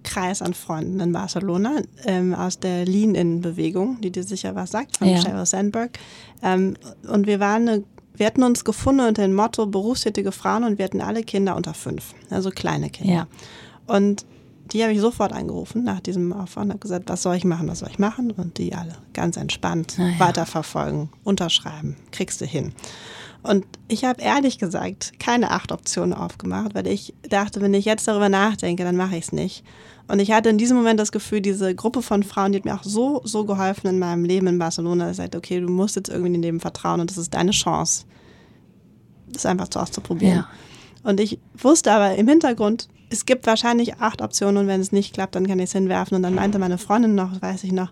[0.06, 5.08] Kreis an Freunden in Barcelona ähm, aus der Lean-In-Bewegung, die dir sicher was sagt, von
[5.10, 5.22] Ja.
[5.22, 5.98] Sheryl Sandberg.
[6.42, 6.76] Ähm,
[7.10, 7.84] und wir waren eine,
[8.16, 11.74] wir hatten uns gefunden unter dem Motto berufstätige Frauen und wir hatten alle Kinder unter
[11.74, 13.14] fünf, also kleine Kinder.
[13.14, 13.28] Ja.
[13.88, 14.26] Und
[14.72, 17.80] die habe ich sofort angerufen nach diesem Aufwand und gesagt, was soll ich machen, was
[17.80, 18.32] soll ich machen?
[18.32, 20.20] Und die alle ganz entspannt Ah, ja.
[20.20, 22.72] weiterverfolgen, unterschreiben, kriegst du hin.
[23.46, 28.08] Und ich habe ehrlich gesagt keine acht Optionen aufgemacht, weil ich dachte, wenn ich jetzt
[28.08, 29.64] darüber nachdenke, dann mache ich es nicht.
[30.08, 32.74] Und ich hatte in diesem Moment das Gefühl, diese Gruppe von Frauen, die hat mir
[32.74, 35.96] auch so, so geholfen in meinem Leben in Barcelona, dass ich sagte, okay, du musst
[35.96, 38.06] jetzt irgendwie in dem Vertrauen und das ist deine Chance,
[39.32, 40.38] das einfach so auszuprobieren.
[40.38, 40.50] Ja.
[41.04, 45.14] Und ich wusste aber im Hintergrund, es gibt wahrscheinlich acht Optionen und wenn es nicht
[45.14, 46.16] klappt, dann kann ich es hinwerfen.
[46.16, 47.92] Und dann meinte meine Freundin noch, weiß ich noch,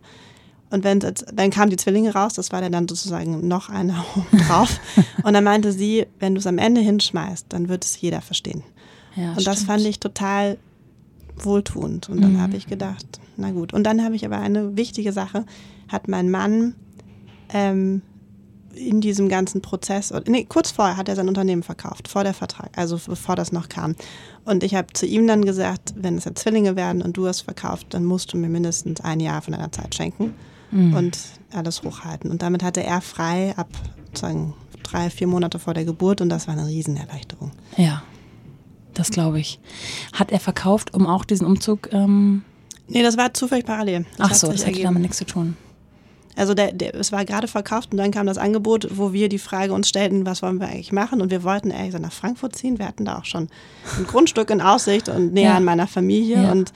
[0.74, 4.04] und wenn dann kamen die Zwillinge raus, das war dann, sozusagen noch einer
[4.48, 4.80] drauf.
[5.24, 8.64] und dann meinte sie, wenn du es am Ende hinschmeißt, dann wird es jeder verstehen.
[9.16, 9.68] Ja, und das stimmt.
[9.68, 10.58] fand ich total
[11.36, 12.10] wohltuend.
[12.10, 13.06] Und dann habe ich gedacht,
[13.38, 13.72] na gut.
[13.72, 15.46] Und dann habe ich aber eine wichtige Sache,
[15.90, 16.74] hat mein Mann
[17.50, 18.02] ähm,
[18.74, 22.72] in diesem ganzen Prozess, nee, kurz vorher hat er sein Unternehmen verkauft, vor der Vertrag,
[22.76, 23.96] also bevor das noch kam.
[24.44, 27.42] Und ich habe zu ihm dann gesagt, wenn es jetzt Zwillinge werden und du es
[27.42, 30.34] verkauft, dann musst du mir mindestens ein Jahr von deiner Zeit schenken
[30.74, 31.18] und
[31.54, 32.32] alles hochhalten.
[32.32, 33.68] Und damit hatte er frei ab
[34.08, 37.52] sozusagen drei, vier Monate vor der Geburt und das war eine Riesenerleichterung.
[37.78, 38.04] Ja,
[38.94, 39.60] das glaube ich.
[40.14, 41.90] Hat er verkauft, um auch diesen Umzug.
[41.92, 42.44] Ähm,
[42.88, 44.06] Nee, das war zufällig parallel.
[44.18, 44.84] Das ach so, das hatte ergeben.
[44.86, 45.56] damit nichts zu tun.
[46.36, 49.38] Also der, der, es war gerade verkauft und dann kam das Angebot, wo wir die
[49.40, 51.22] Frage uns stellten, was wollen wir eigentlich machen?
[51.22, 52.80] Und wir wollten ehrlich gesagt nach Frankfurt ziehen.
[52.80, 53.48] Wir hatten da auch schon
[53.98, 55.58] ein Grundstück in Aussicht und näher Ja.
[55.58, 56.44] an meiner Familie.
[56.44, 56.52] Ja.
[56.52, 56.74] Und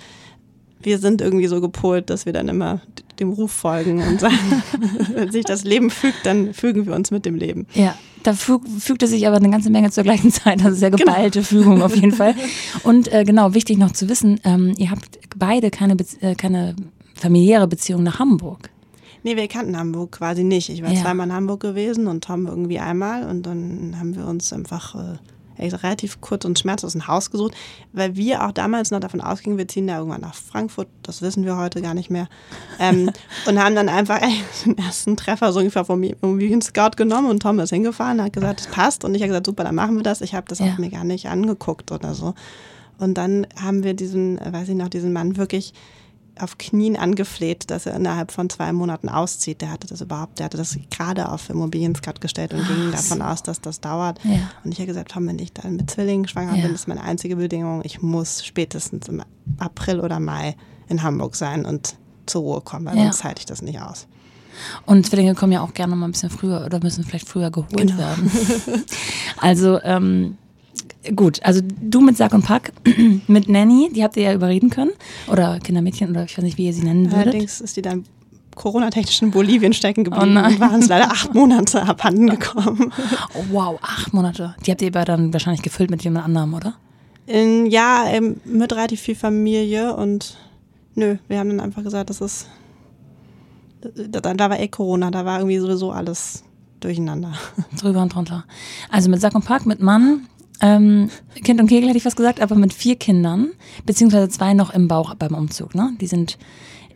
[0.81, 2.81] wir sind irgendwie so gepolt, dass wir dann immer
[3.19, 4.37] dem Ruf folgen und sagen,
[5.13, 7.65] wenn sich das Leben fügt, dann fügen wir uns mit dem Leben.
[7.73, 10.63] Ja, da füg, fügte sich aber eine ganze Menge zur gleichen Zeit.
[10.63, 11.03] Also sehr Genau.
[11.05, 12.35] geballte Fügung auf jeden Fall.
[12.83, 16.75] Und äh, genau, wichtig noch zu wissen, ähm, ihr habt beide keine, Bez- äh, keine
[17.15, 18.69] familiäre Beziehung nach Hamburg.
[19.23, 20.69] Nee, wir kannten Hamburg quasi nicht.
[20.69, 21.01] Ich war Ja.
[21.01, 25.17] zweimal in Hamburg gewesen und Tom irgendwie einmal und dann haben wir uns einfach äh,
[25.59, 27.55] relativ kurz und schmerzlos ein Haus gesucht,
[27.93, 31.45] weil wir auch damals noch davon ausgingen, wir ziehen da irgendwann nach Frankfurt, das wissen
[31.45, 32.27] wir heute gar nicht mehr,
[32.79, 33.11] ähm,
[33.47, 34.33] und haben dann einfach ey,
[34.65, 38.59] den ersten Treffer so ungefähr vom Immobilien Scout genommen und Tom ist hingefahren, hat gesagt,
[38.61, 40.21] das passt und ich habe gesagt, super, dann machen wir das.
[40.21, 40.67] Ich habe das Ja.
[40.73, 42.33] auch mir gar nicht angeguckt oder so.
[42.99, 45.73] Und dann haben wir diesen, äh, weiß ich noch, diesen Mann wirklich
[46.41, 49.61] auf Knien angefleht, dass er innerhalb von zwei Monaten auszieht.
[49.61, 53.43] Der hatte das überhaupt, der hatte das gerade auf Immobilien-Skat gestellt und ging davon aus,
[53.43, 54.19] dass das dauert.
[54.23, 54.39] Ja.
[54.63, 56.63] Und ich habe gesagt, wenn ich dann mit Zwillingen schwanger Ja.
[56.63, 59.23] bin, ist meine einzige Bedingung, ich muss spätestens im
[59.57, 60.55] April oder Mai
[60.89, 63.03] in Hamburg sein und zur Ruhe kommen, weil Ja.
[63.03, 64.07] sonst halte ich das nicht aus.
[64.85, 67.75] Und Zwillinge kommen ja auch gerne mal ein bisschen früher oder müssen vielleicht früher geholt
[67.77, 67.97] Genau.
[67.97, 68.31] werden.
[69.37, 70.37] also, ähm,
[71.15, 72.73] gut, also du mit Sack und Pack,
[73.27, 74.91] mit Nanny, die habt ihr ja überreden können.
[75.31, 77.27] Oder Kindermädchen oder ich weiß nicht, wie ihr sie nennen würdet.
[77.27, 78.05] Allerdings ist die dann
[78.55, 82.91] Corona-technisch in Bolivien stecken geblieben Oh und waren es leider acht Monate abhanden gekommen.
[83.35, 84.55] Oh, wow, acht Monate.
[84.65, 86.73] Die habt ihr aber dann wahrscheinlich gefüllt mit jemand anderem, oder?
[87.27, 90.37] In, ja, ähm, mit relativ viel Familie und
[90.95, 92.47] nö, wir haben dann einfach gesagt, das ist,
[93.81, 96.43] da, da war eh Corona, da war irgendwie sowieso alles
[96.79, 97.33] durcheinander.
[97.79, 98.45] Drüber und drunter.
[98.89, 100.27] Also mit Sack und Pack, mit Mann,
[100.61, 101.09] ähm,
[101.43, 103.51] Kind und Kegel hätte ich was gesagt, aber mit vier Kindern,
[103.85, 105.75] beziehungsweise zwei noch im Bauch beim Umzug.
[105.75, 105.91] Ne?
[106.01, 106.37] Die sind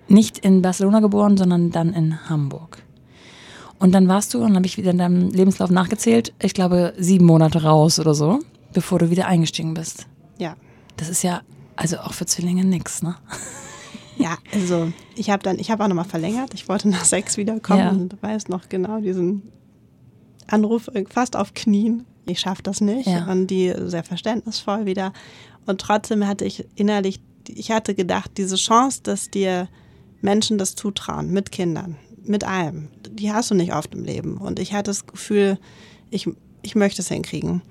[0.07, 2.79] nicht in Barcelona geboren, sondern dann in Hamburg.
[3.79, 6.93] Und dann warst du, und dann habe ich wieder in deinem Lebenslauf nachgezählt, ich glaube
[6.97, 8.39] sieben Monate raus oder so,
[8.73, 10.05] bevor du wieder eingestiegen bist.
[10.37, 10.55] Ja.
[10.97, 11.41] Das ist ja
[11.75, 13.15] also auch für Zwillinge nix, ne?
[14.17, 16.53] Ja, also ich habe dann, ich habe auch nochmal verlängert.
[16.53, 17.89] Ich wollte nach sechs wiederkommen Ja.
[17.89, 19.41] und du weißt noch genau diesen
[20.47, 22.05] Anruf äh, fast auf Knien.
[22.25, 23.07] Ich schaffe das nicht.
[23.07, 23.25] Ja.
[23.31, 25.13] Und die sehr verständnisvoll wieder.
[25.65, 29.67] Und trotzdem hatte ich innerlich, ich hatte gedacht, diese Chance, dass dir
[30.21, 34.37] Menschen das zutrauen, mit Kindern, mit allem, die hast du nicht oft im Leben.
[34.37, 35.57] Und ich hatte das Gefühl,
[36.11, 36.29] ich,
[36.61, 37.61] ich möchte es hinkriegen,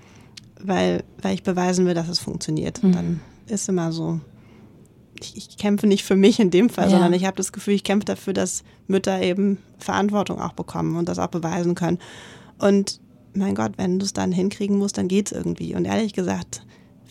[0.60, 2.82] weil, weil ich beweisen will, dass es funktioniert.
[2.82, 4.20] Und dann ist immer so,
[5.20, 6.90] ich, ich kämpfe nicht für mich in dem Fall, Ja.
[6.92, 11.08] sondern ich habe das Gefühl, ich kämpfe dafür, dass Mütter eben Verantwortung auch bekommen und
[11.08, 11.98] das auch beweisen können.
[12.58, 13.00] Und
[13.34, 15.74] mein Gott, wenn du es dann hinkriegen musst, dann geht's irgendwie.
[15.74, 16.62] Und ehrlich gesagt,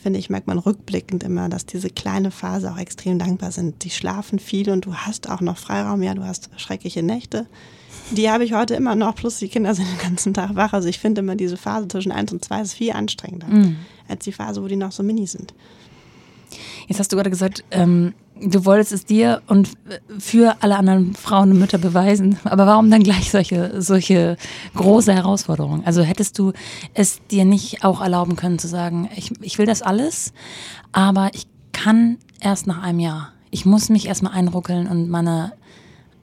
[0.01, 3.83] finde ich, merkt man rückblickend immer, dass diese kleine Phase auch extrem dankbar sind.
[3.83, 6.01] Die schlafen viel und du hast auch noch Freiraum.
[6.01, 7.47] Ja, du hast schreckliche Nächte.
[8.11, 10.73] Die habe ich heute immer noch, plus die Kinder sind den ganzen Tag wach.
[10.73, 13.47] Also ich finde immer diese Phase zwischen eins und zwei ist viel anstrengender
[14.07, 15.53] als die Phase, wo die noch so mini sind.
[16.87, 19.69] Jetzt hast du gerade gesagt, ähm, du wolltest es dir und
[20.17, 22.37] für alle anderen Frauen und Mütter beweisen.
[22.43, 24.37] Aber warum dann gleich solche, solche
[24.75, 25.83] große Herausforderungen?
[25.85, 26.53] Also hättest du
[26.93, 30.33] es dir nicht auch erlauben können zu sagen, ich, ich will das alles,
[30.91, 33.33] aber ich kann erst nach einem Jahr.
[33.51, 35.53] Ich muss mich erstmal einruckeln und meine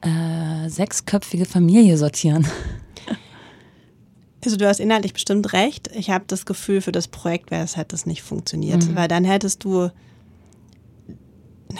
[0.01, 2.47] äh, sechsköpfige Familie sortieren.
[4.45, 5.89] Also du hast inhaltlich bestimmt recht.
[5.93, 9.25] Ich habe das Gefühl, für das Projekt wäre es hätte es nicht funktioniert, weil dann
[9.25, 9.89] hättest du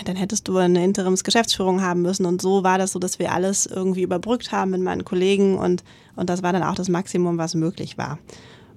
[0.04, 3.66] dann hättest du eine Interimsgeschäftsführung haben müssen und so war das so, dass wir alles
[3.66, 5.84] irgendwie überbrückt haben mit meinen Kollegen und
[6.16, 8.18] und das war dann auch das Maximum, was möglich war.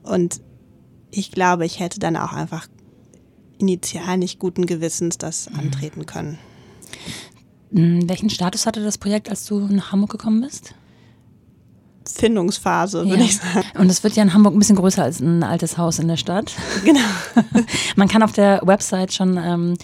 [0.02, 0.40] Und
[1.10, 2.68] ich glaube, ich hätte dann auch einfach
[3.58, 6.38] initial nicht guten Gewissens das antreten können.
[7.72, 10.74] Hm, Welchen Status hatte das Projekt, als du nach Hamburg gekommen bist?
[12.12, 13.66] Findungsphase, würde ich sagen.
[13.78, 16.16] Und es wird ja in Hamburg ein bisschen größer als ein altes Haus in der
[16.16, 16.52] Stadt.
[16.84, 17.00] Genau.
[17.96, 19.76] Man kann auf der Website schon ähm,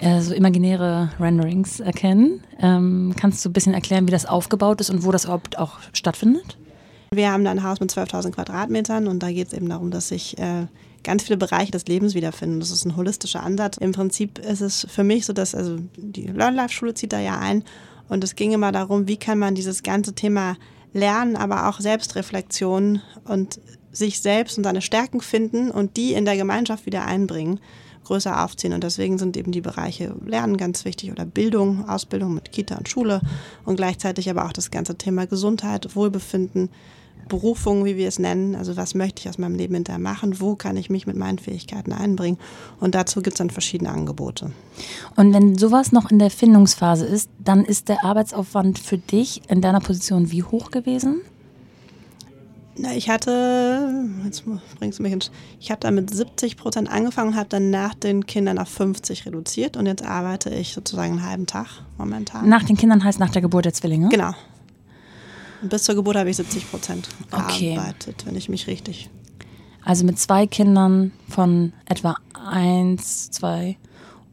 [0.00, 2.42] äh, so imaginäre Renderings erkennen.
[2.60, 5.78] Ähm, kannst du ein bisschen erklären, wie das aufgebaut ist und wo das überhaupt auch
[5.92, 6.56] stattfindet?
[7.10, 10.08] Wir haben da ein Haus mit 12.000 Quadratmetern und da geht es eben darum, dass
[10.08, 10.66] sich äh,
[11.02, 12.60] ganz viele Bereiche des Lebens wiederfinden.
[12.60, 13.78] Das ist ein holistischer Ansatz.
[13.78, 17.64] Im Prinzip ist es für mich so, dass also die Learn-Life-Schule zieht da ja ein
[18.08, 20.56] und es ging immer darum, wie kann man dieses ganze Thema
[20.92, 23.60] Lernen, aber auch Selbstreflexion und
[23.98, 27.60] sich selbst und seine Stärken finden und die in der Gemeinschaft wieder einbringen,
[28.04, 28.72] größer aufziehen.
[28.72, 32.88] Und deswegen sind eben die Bereiche Lernen ganz wichtig oder Bildung, Ausbildung mit Kita und
[32.88, 33.20] Schule
[33.64, 36.70] und gleichzeitig aber auch das ganze Thema Gesundheit, Wohlbefinden,
[37.28, 38.56] Berufung, wie wir es nennen.
[38.56, 40.40] Also was möchte ich aus meinem Leben hinterher machen?
[40.40, 42.38] Wo kann ich mich mit meinen Fähigkeiten einbringen?
[42.80, 44.50] Und dazu gibt es dann verschiedene Angebote.
[45.16, 49.60] Und wenn sowas noch in der Findungsphase ist, dann ist der Arbeitsaufwand für dich in
[49.60, 51.20] deiner Position wie hoch gewesen?
[52.80, 54.44] Na, ich hatte, jetzt
[54.78, 57.94] bringst du mich ins, ich habe da mit 70 Prozent angefangen und habe dann nach
[57.94, 61.66] den Kindern auf 50 reduziert und jetzt arbeite ich sozusagen einen halben Tag
[61.96, 62.48] momentan.
[62.48, 64.08] Nach den Kindern heißt nach der Geburt der Zwillinge?
[64.10, 64.32] Genau.
[65.60, 67.74] Und bis zur Geburt habe ich 70 Prozent Okay.
[67.74, 69.10] gearbeitet, wenn ich mich richtig.
[69.84, 72.16] Also mit zwei Kindern von etwa
[72.48, 73.76] eins, zwei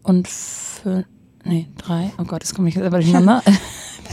[0.04, 1.06] und fünf,
[1.44, 2.12] nee, drei.
[2.20, 3.42] Oh Gott, das komme ich jetzt aber durcheinander.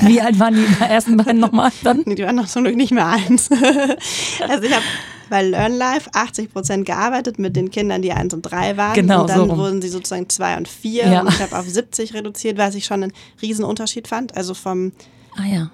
[0.00, 2.02] Wie alt waren die ersten beiden nochmal dann?
[2.06, 3.50] Nee, die waren noch zum Glück nicht mehr eins.
[4.48, 4.84] also ich habe
[5.30, 8.94] bei Learn Life 80 Prozent gearbeitet mit den Kindern, die eins und drei waren.
[8.94, 11.06] Genau, und dann so wurden sie sozusagen zwei und vier.
[11.06, 11.20] Ja.
[11.22, 14.36] Und ich habe auf 70 reduziert, was ich schon einen riesen Unterschied fand.
[14.36, 14.92] Also vom
[15.36, 15.70] Ah ja.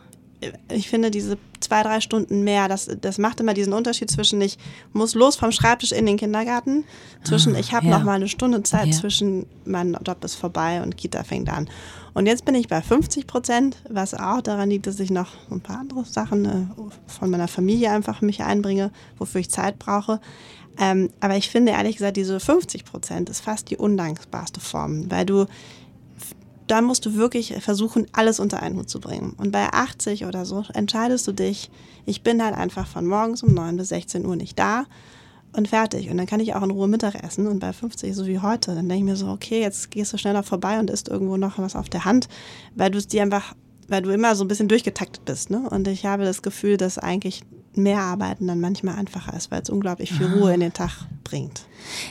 [0.71, 2.69] ich finde, diese, zwei, drei Stunden mehr.
[2.69, 4.59] Das, das macht immer diesen Unterschied zwischen ich
[4.93, 6.85] muss los vom Schreibtisch in den Kindergarten,
[7.25, 7.99] zwischen ah, ich habe ja.
[7.99, 8.93] noch mal eine Stunde Zeit, ja.
[8.93, 11.69] zwischen mein Job ist vorbei und Kita fängt an.
[12.19, 15.61] Und jetzt bin ich bei 50 Prozent, was auch daran liegt, dass ich noch ein
[15.61, 16.67] paar andere Sachen äh,
[17.07, 20.21] von meiner Familie einfach mich einbringe, wofür ich Zeit brauche.
[20.81, 25.27] Ähm, aber ich finde ehrlich gesagt, diese 50 Prozent ist fast die undankbarste Form, weil
[25.27, 25.47] du
[26.67, 29.37] da musst du wirklich versuchen, alles unter einen Hut zu bringen.
[29.39, 31.71] Und bei 80 oder so entscheidest du dich,
[32.05, 34.87] ich bin halt einfach von morgens um 9 bis 16 Uhr nicht da
[35.59, 36.09] und fertig.
[36.11, 37.47] Und dann kann ich auch in Ruhe Mittag essen.
[37.47, 40.19] Und bei 50, so wie heute, dann denke ich mir so, okay, jetzt gehst du
[40.19, 42.29] schneller vorbei und isst irgendwo noch was auf der Hand,
[42.75, 43.55] weil du es dir einfach,
[43.89, 45.51] weil du immer so ein bisschen durchgetaktet bist.
[45.51, 45.69] Ne?
[45.69, 47.43] Und ich habe das Gefühl, dass eigentlich
[47.75, 51.63] mehr Arbeiten dann manchmal einfacher ist, weil es unglaublich viel Ruhe in den Tag bringt.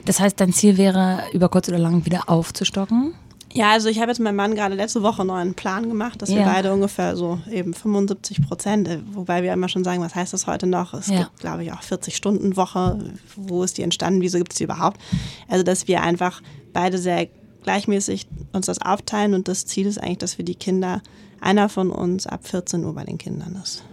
[0.06, 3.14] Das heißt, dein Ziel wäre, über kurz oder lang wieder aufzustocken?
[3.54, 6.30] Ja, also ich habe jetzt meinem Mann gerade letzte Woche noch einen Plan gemacht, dass
[6.30, 6.38] ja.
[6.38, 10.34] wir beide ungefähr so eben 75 Prozent, äh, wobei wir immer schon sagen, was heißt
[10.34, 10.94] das heute noch?
[10.94, 11.24] Es ja.
[11.24, 13.00] gibt, glaube ich, auch 40-Stunden-Woche.
[13.36, 14.22] Wo ist die entstanden?
[14.22, 15.00] Wieso gibt es die überhaupt?
[15.48, 16.42] Also, dass wir einfach
[16.74, 17.28] beide sehr
[17.64, 21.02] gleichmäßig uns das aufteilen und das Ziel ist eigentlich, dass wir die Kinder,
[21.42, 23.84] einer von uns ab 14 Uhr bei den Kindern ist.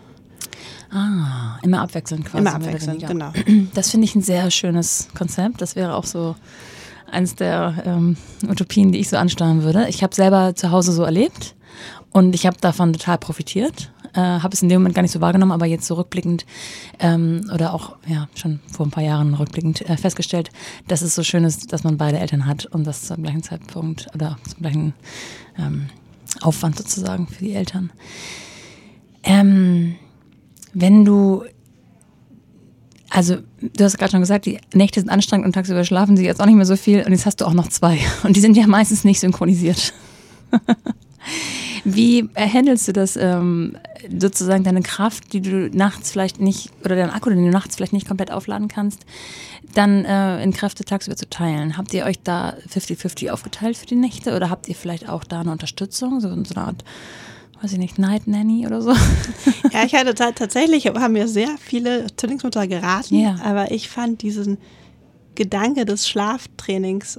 [0.91, 2.39] Ah, immer abwechselnd quasi.
[2.39, 3.33] Immer abwechselnd, genau.
[3.75, 5.61] Das finde ich ein sehr schönes Konzept.
[5.61, 6.37] Das wäre auch so
[7.11, 8.17] eines der ähm,
[8.49, 9.89] Utopien, die ich so ansteuern würde.
[9.89, 11.55] Ich habe selber zu Hause so erlebt
[12.13, 13.93] und ich habe davon total profitiert.
[14.15, 16.05] Äh, habe es in dem Moment gar nicht so wahrgenommen, aber jetzt so
[17.01, 20.51] ähm, oder auch ja schon vor ein paar Jahren rückblickend äh, festgestellt,
[20.87, 24.07] dass es so schön ist, dass man beide Eltern hat und das zum gleichen Zeitpunkt
[24.15, 24.95] oder zum gleichen
[25.59, 25.87] ähm,
[26.43, 27.91] Aufwand sozusagen für die Eltern.
[29.25, 29.97] Ähm,
[30.73, 31.45] wenn du
[33.15, 36.41] also, du hast gerade schon gesagt, die Nächte sind anstrengend und tagsüber schlafen sie jetzt
[36.41, 38.01] auch nicht mehr so viel und jetzt hast du auch noch zwei.
[38.25, 39.95] Und die sind ja meistens nicht synchronisiert.
[41.85, 43.77] Wie handelst du das ähm,
[44.19, 47.93] sozusagen deine Kraft, die du nachts vielleicht nicht, oder deinen Akku, den du nachts vielleicht
[47.93, 49.07] nicht komplett aufladen kannst,
[49.75, 51.77] dann äh, in Kräfte tagsüber zu teilen?
[51.77, 55.41] Habt ihr euch da 50-50 aufgeteilt für die Nächte oder habt ihr vielleicht auch da
[55.41, 56.85] eine Unterstützung, so, so eine Art
[57.65, 58.95] weiß ich nicht, Night Nanny oder so.
[59.73, 63.37] Ja, ich hatte tatsächlich, haben mir sehr viele Zwillingsmutter geraten, ja.
[63.43, 64.59] aber ich fand diesen
[65.35, 67.19] Gedanke des Schlaftrainings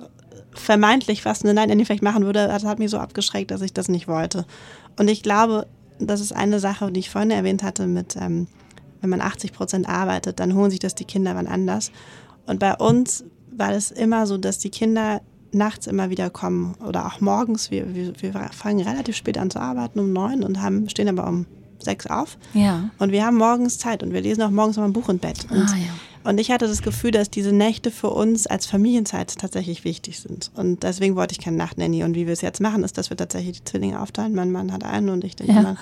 [0.54, 3.74] vermeintlich fast eine Night Nanny vielleicht machen würde, das hat mich so abgeschreckt, dass ich
[3.74, 4.46] das nicht wollte.
[4.98, 5.68] Und ich glaube,
[6.00, 8.48] das ist eine Sache, die ich vorhin erwähnt hatte mit, ähm,
[9.02, 11.92] wenn man 80 Prozent arbeitet, dann holen sich das die Kinder wann anders.
[12.46, 15.22] Und bei uns war es immer so, dass die Kinder
[15.56, 17.72] nachts immer wieder kommen oder auch morgens.
[17.72, 21.28] Wir, wir, wir fangen relativ spät an zu arbeiten, um neun und haben, stehen aber
[21.28, 21.46] um
[21.80, 22.38] sechs auf.
[22.54, 22.90] Ja.
[23.00, 25.48] Und wir haben morgens Zeit und wir lesen auch morgens noch ein Buch im Bett.
[25.50, 26.30] Und, ah, ja.
[26.30, 30.52] und ich hatte das Gefühl, dass diese Nächte für uns als Familienzeit tatsächlich wichtig sind.
[30.56, 32.04] Und deswegen wollte ich keine Nachtnanny.
[32.04, 34.36] Und wie wir es jetzt machen, ist, dass wir tatsächlich die Zwillinge aufteilen.
[34.36, 35.58] Mein Mann hat einen und ich den ja.
[35.58, 35.78] anderen.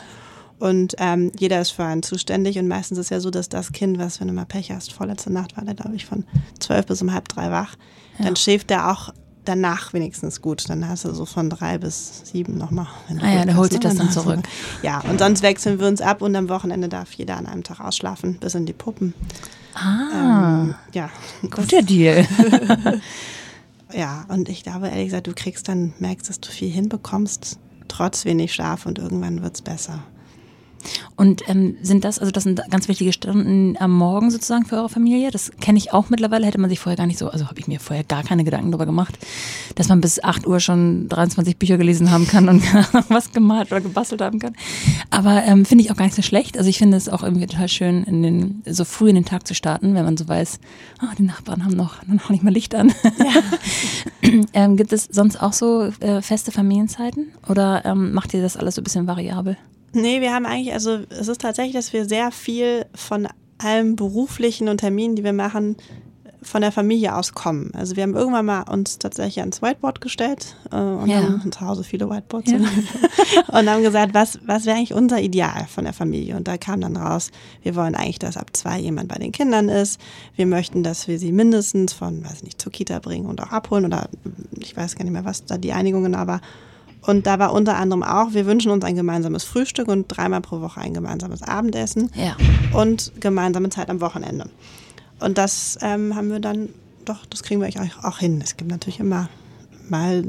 [0.60, 2.58] Und ähm, jeder ist für einen zuständig.
[2.60, 4.94] Und meistens ist es ja so, dass das Kind, was, wenn du mal Pech hast,
[4.94, 6.26] vorletzte Nacht war der, glaube ich, von
[6.60, 7.76] zwölf bis um halb drei wach,
[8.18, 8.26] ja.
[8.26, 9.14] dann schläft der auch
[9.46, 10.70] danach wenigstens gut.
[10.70, 12.88] Dann hast du so von drei bis sieben nochmal.
[13.22, 14.40] Ah ja, der holt sich das dann zurück.
[14.82, 17.80] Ja, und sonst wechseln wir uns ab und am Wochenende darf jeder an einem Tag
[17.80, 19.14] ausschlafen, bis in die Puppen.
[19.74, 21.10] Ah, ähm, ja.
[21.50, 22.28] Guter Deal.
[23.94, 28.26] ja, und ich glaube, ehrlich gesagt, du kriegst dann, merkst, dass du viel hinbekommst, trotz
[28.26, 30.04] wenig Schlaf und irgendwann wird es besser.
[31.16, 34.90] Und ähm, sind das, also das sind ganz wichtige Stunden am Morgen sozusagen für eure
[34.90, 35.32] Familie?
[35.32, 37.68] Das kenne ich auch mittlerweile, hätte man sich vorher gar nicht so, also habe ich
[37.68, 39.18] mir vorher gar keine Gedanken darüber gemacht,
[39.76, 42.64] dass man bis 8 Uhr schon 23 Bücher gelesen haben kann und
[43.10, 44.56] was gemalt oder gebastelt haben kann.
[45.10, 46.58] Aber ähm, finde ich auch gar nicht so schlecht.
[46.58, 49.48] Also ich finde es auch irgendwie total schön, in den, so früh in den Tag
[49.48, 50.60] zu starten, wenn man so weiß,
[51.02, 52.94] oh, die Nachbarn haben noch, noch nicht mal Licht an.
[53.18, 54.42] Ja.
[54.54, 58.76] ähm, gibt es sonst auch so äh, feste Familienzeiten oder ähm, macht ihr das alles
[58.76, 59.58] so ein bisschen variabel?
[59.94, 63.28] Nee, wir haben eigentlich, also es ist tatsächlich, dass wir sehr viel von
[63.60, 65.78] allem beruflichen und Terminen, die wir machen,
[66.46, 67.72] von der Familie aus kommen.
[67.74, 71.24] Also wir haben irgendwann mal uns tatsächlich ans Whiteboard gestellt äh, und ja.
[71.24, 72.58] haben zu Hause viele Whiteboards ja.
[73.60, 76.36] und haben gesagt, was, was wäre eigentlich unser Ideal von der Familie?
[76.36, 77.32] Und da kam dann raus,
[77.62, 80.00] wir wollen eigentlich, dass ab zwei jemand bei den Kindern ist.
[80.36, 83.86] Wir möchten, dass wir sie mindestens von, weiß nicht, zur Kita bringen und auch abholen
[83.86, 84.10] oder
[84.60, 86.42] ich weiß gar nicht mehr, was da die Einigung genau war.
[87.06, 90.62] Und da war unter anderem auch, wir wünschen uns ein gemeinsames Frühstück und dreimal pro
[90.62, 92.36] Woche ein gemeinsames Abendessen ja.
[92.74, 94.50] und gemeinsame Zeit am Wochenende.
[95.20, 96.70] Und das ähm, haben wir dann,
[97.06, 98.40] doch, das kriegen wir auch, auch hin.
[98.42, 99.30] Es gibt natürlich immer
[99.90, 100.24] mal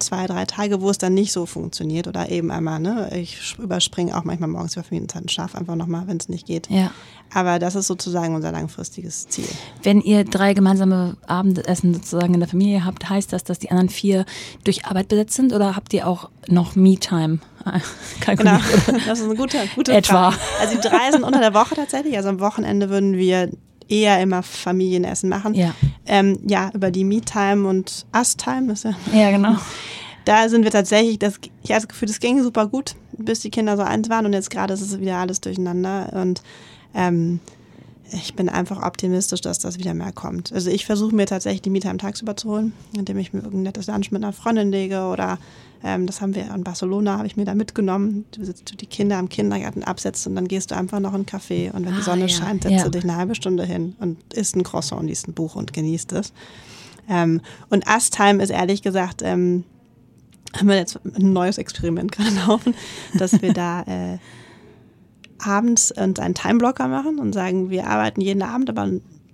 [0.00, 4.16] zwei, drei Tage, wo es dann nicht so funktioniert oder eben einmal, ne, ich überspringe
[4.16, 6.68] auch manchmal morgens über Familienzeit und schlafe einfach nochmal, wenn es nicht geht.
[6.70, 6.90] Ja.
[7.32, 9.48] Aber das ist sozusagen unser langfristiges Ziel.
[9.82, 13.88] Wenn ihr drei gemeinsame Abendessen sozusagen in der Familie habt, heißt das, dass die anderen
[13.88, 14.24] vier
[14.64, 17.38] durch Arbeit besetzt sind oder habt ihr auch noch Me-Time?
[18.26, 18.58] Genau,
[19.06, 20.30] das ist eine gute, gute Etwa.
[20.30, 20.42] Frage.
[20.60, 22.16] Also die drei sind unter der Woche tatsächlich.
[22.16, 23.50] Also am Wochenende würden wir
[23.90, 25.54] eher immer Familienessen machen.
[25.54, 25.74] Ja.
[26.06, 28.94] Ähm, ja, über die Me-Time und Us-Time ist ja.
[29.12, 29.56] Ja, genau.
[30.26, 33.50] Da sind wir tatsächlich, das, ich habe das Gefühl, das ging super gut, bis die
[33.50, 36.42] Kinder so eins waren und jetzt gerade ist es wieder alles durcheinander und
[36.94, 37.40] ähm,
[38.12, 40.52] ich bin einfach optimistisch, dass das wieder mehr kommt.
[40.52, 43.64] Also ich versuche mir tatsächlich die Mieter am Tagsüber zu holen, indem ich mir irgendein
[43.64, 45.38] nettes Lunch mit einer Freundin lege oder
[45.82, 48.24] ähm, das haben wir in Barcelona, habe ich mir da mitgenommen.
[48.32, 51.16] Du sitzt du die Kinder am Kindergarten absetzt und dann gehst du einfach noch in
[51.16, 52.84] einen Café und wenn die Ah, Sonne ja, scheint, setzt ja.
[52.84, 56.12] du dich eine halbe Stunde hin und isst ein Croissant, liest ein Buch und genießt
[56.12, 56.32] es.
[57.08, 57.40] Ähm,
[57.70, 59.64] und Us-Time ist ehrlich gesagt, ähm,
[60.56, 62.74] haben wir jetzt ein neues Experiment gerade laufen,
[63.14, 64.18] dass wir da äh,
[65.44, 68.88] abends uns einen Timeblocker machen und sagen, wir arbeiten jeden Abend, aber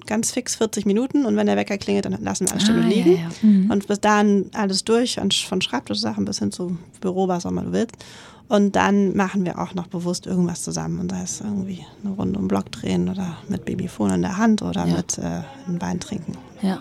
[0.07, 2.89] ganz fix 40 Minuten und wenn der Wecker klingelt, dann lassen wir eine Stunde Ah,
[2.89, 3.17] ja, liegen.
[3.17, 3.29] ja.
[3.43, 3.71] Mhm.
[3.71, 7.63] Und bis dahin alles durch, von von Schreibtischsachen bis hin zu Büro, was auch immer
[7.63, 7.97] du willst.
[8.49, 11.01] Und dann machen wir auch noch bewusst irgendwas zusammen.
[11.01, 14.63] Und da ist irgendwie eine Runde um Block drehen oder mit Babyfon in der Hand
[14.63, 14.97] oder Ja.
[14.97, 15.23] mit äh,
[15.67, 16.35] einem Wein trinken.
[16.63, 16.81] Ja.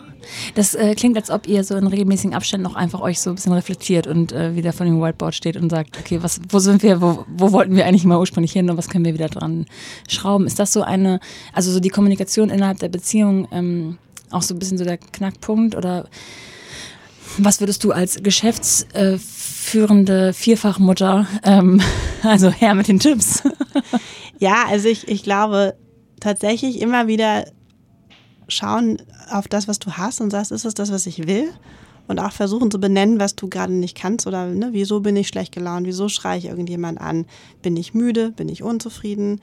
[0.54, 3.36] Das äh, klingt, als ob ihr so in regelmäßigen Abständen noch einfach euch so ein
[3.36, 6.82] bisschen reflektiert und äh, wieder vor dem Whiteboard steht und sagt, okay, was, wo sind
[6.84, 9.66] wir, wo, wo wollten wir eigentlich mal ursprünglich hin und was können wir wieder dran
[10.08, 10.48] schrauben?
[10.48, 11.20] Ist das so eine,
[11.52, 13.98] also so die Kommunikation innerhalb der Beziehung ähm,
[14.32, 16.08] auch so ein bisschen so der Knackpunkt oder
[17.38, 21.82] was würdest du als geschäftsführende Vierfachmutter, ähm,
[22.24, 23.44] also her mit den Tipps?
[24.38, 25.76] Ja, also ich, ich glaube
[26.20, 27.46] tatsächlich immer wieder
[28.50, 31.50] schauen auf das, was du hast und sagst, ist es das, was ich will?
[32.08, 35.30] Und auch versuchen zu benennen, was du gerade nicht kannst oder ne, wieso bin ich
[35.30, 37.26] schlecht gelaunt, wieso schreie ich irgendjemand an,
[37.62, 39.40] bin ich müde, bin ich unzufrieden,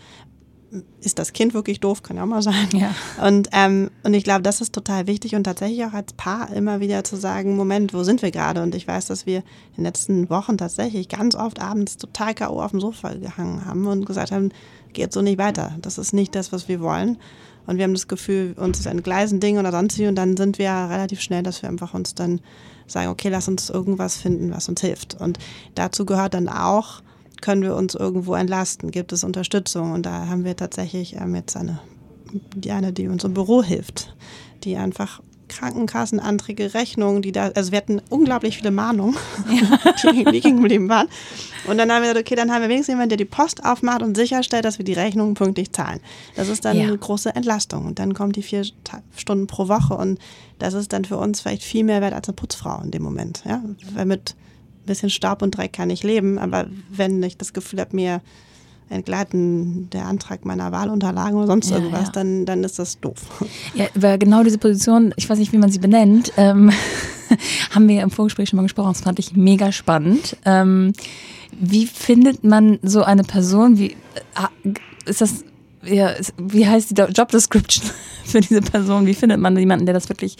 [1.01, 2.69] ist das Kind wirklich doof, kann ja auch mal sein.
[2.73, 2.95] Ja.
[3.27, 6.81] Und, ähm, und ich glaube, das ist total wichtig und tatsächlich auch als Paar immer
[6.81, 8.63] wieder zu sagen, Moment, wo sind wir gerade?
[8.63, 12.63] Und ich weiß, dass wir in den letzten Wochen tatsächlich ganz oft abends total K.O.
[12.63, 14.51] auf dem Sofa gehangen haben und gesagt haben,
[14.93, 15.77] geht so nicht weiter.
[15.83, 17.19] Das ist nicht das, was wir wollen.
[17.67, 20.07] Und wir haben das Gefühl, uns ist entgleisen Ding oder sonst wie.
[20.07, 22.41] Und dann sind wir relativ schnell, dass wir einfach uns dann
[22.87, 25.21] sagen, okay, lass uns irgendwas finden, was uns hilft.
[25.21, 25.39] Und
[25.75, 27.03] dazu gehört dann auch,
[27.43, 28.91] können wir uns irgendwo entlasten?
[28.91, 29.93] Gibt es Unterstützung?
[29.93, 31.79] Und da haben wir tatsächlich ähm, jetzt eine,
[32.57, 34.15] die eine, die uns im Büro hilft,
[34.65, 39.17] die einfach Krankenkassenanträge, Rechnungen, die da, also wir hatten unglaublich viele Mahnungen,
[40.03, 41.09] die liegen geblieben waren.
[41.67, 44.03] Und dann haben wir gesagt, okay, dann haben wir wenigstens jemanden, der die Post aufmacht
[44.03, 46.01] und sicherstellt, dass wir die Rechnungen pünktlich zahlen.
[46.37, 46.85] Das ist dann Ja.
[46.85, 47.85] eine große Entlastung.
[47.87, 48.65] Und dann kommen die vier
[49.15, 50.19] Stunden pro Woche und
[50.59, 53.43] das ist dann für uns vielleicht viel mehr wert als eine Putzfrau in dem Moment.
[53.47, 53.63] Ja?
[53.95, 54.35] Weil mit
[54.87, 58.21] bisschen Staub und Dreck kann ich leben, aber wenn ich das Gefühl habe, mir
[58.93, 62.13] entgleiten der Antrag meiner Wahlunterlagen oder sonst Ja, irgendwas, ja.
[62.13, 63.21] Dann, dann ist das doof.
[63.75, 66.71] Ja, über genau diese Position, ich weiß nicht, wie man sie benennt, ähm,
[67.71, 68.93] haben wir im Vorgespräch schon mal gesprochen.
[68.93, 70.37] Das fand ich mega spannend.
[70.45, 70.93] Ähm,
[71.59, 73.79] wie findet man so eine Person?
[73.79, 74.73] Wie äh,
[75.07, 75.45] ist das?
[75.85, 77.91] Ja, wie heißt die Job Description
[78.25, 79.07] für diese Person?
[79.07, 80.37] Wie findet man jemanden, der das wirklich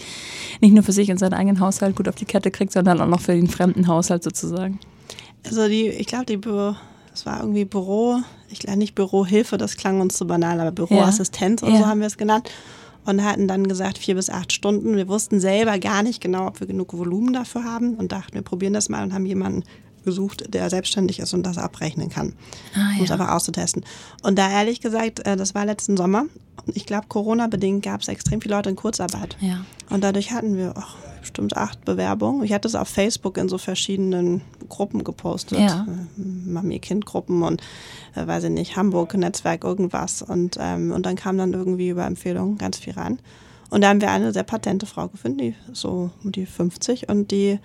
[0.61, 3.07] nicht nur für sich und seinen eigenen Haushalt gut auf die Kette kriegt, sondern auch
[3.07, 4.79] noch für den fremden Haushalt sozusagen?
[5.45, 6.75] Also die, ich glaube, die Büro,
[7.11, 8.19] das war irgendwie Büro,
[8.49, 11.79] ich glaube nicht Bürohilfe, das klang uns zu banal, aber Büroassistenz oder Ja.
[11.79, 12.49] so haben wir es genannt.
[13.05, 14.95] Und hatten dann gesagt, vier bis acht Stunden.
[14.95, 18.43] Wir wussten selber gar nicht genau, ob wir genug Volumen dafür haben und dachten, wir
[18.43, 19.63] probieren das mal und haben jemanden
[20.03, 22.33] gesucht, der selbstständig ist und das abrechnen kann.
[22.75, 23.83] Ah, um es einfach auszutesten.
[24.21, 26.25] Und da ehrlich gesagt, äh, das war letzten Sommer.
[26.65, 29.37] Und ich glaube, Corona-bedingt gab es extrem viele Leute in Kurzarbeit.
[29.41, 29.65] Ja.
[29.89, 32.43] Und dadurch hatten wir ach, bestimmt acht Bewerbungen.
[32.43, 35.59] Ich hatte es auf Facebook in so verschiedenen Gruppen gepostet.
[35.59, 35.85] Ja.
[35.87, 37.61] Äh, Mami-Kind-Gruppen und,
[38.15, 40.21] äh, weiß ich nicht, Hamburg-Netzwerk, irgendwas.
[40.21, 43.19] Und, ähm, und dann kam dann irgendwie über Empfehlungen ganz viel rein.
[43.69, 47.31] Und da haben wir eine sehr patente Frau gefunden, die so um die 50 und
[47.31, 47.59] die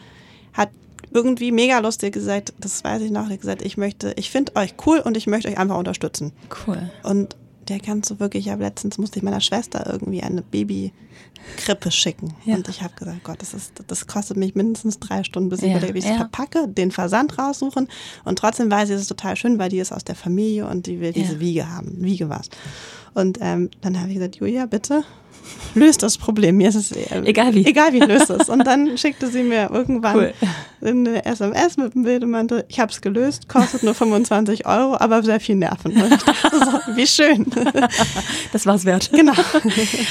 [0.55, 0.71] hat
[1.19, 5.01] irgendwie mega lustig gesagt, das weiß ich noch, gesagt, ich möchte, ich finde euch cool
[5.01, 6.33] und ich möchte euch einfach unterstützen.
[6.67, 6.91] Cool.
[7.03, 7.37] Und
[7.69, 12.35] der kannst du wirklich, ich habe letztens musste ich meiner Schwester irgendwie eine Babykrippe schicken.
[12.45, 12.55] Ja.
[12.55, 15.77] Und ich habe gesagt, Gott, das, ist, das kostet mich mindestens drei Stunden, bis Ja,
[15.77, 16.17] ich ich es ja.
[16.17, 17.89] verpacke, den Versand raussuchen.
[18.25, 20.87] Und trotzdem weiß ich, es ist total schön, weil die ist aus der Familie und
[20.87, 21.41] die will diese Ja.
[21.41, 22.03] Wiege haben.
[22.03, 22.49] Wiege was.
[23.15, 25.05] Und ähm, dann habe ich gesagt, Julia, bitte
[25.75, 26.57] löst das Problem.
[26.57, 27.67] Mir ist es äh, Egal wie.
[27.67, 28.49] Egal wie, löst es.
[28.49, 30.33] Und dann schickte sie mir irgendwann Cool.
[30.83, 34.97] eine SMS mit dem Bild und meinte, ich habe es gelöst, kostet nur 25 Euro,
[34.99, 35.93] aber sehr viel Nerven.
[35.95, 36.01] so,
[36.97, 37.47] wie schön.
[38.53, 39.11] Das war es wert.
[39.13, 39.33] Genau.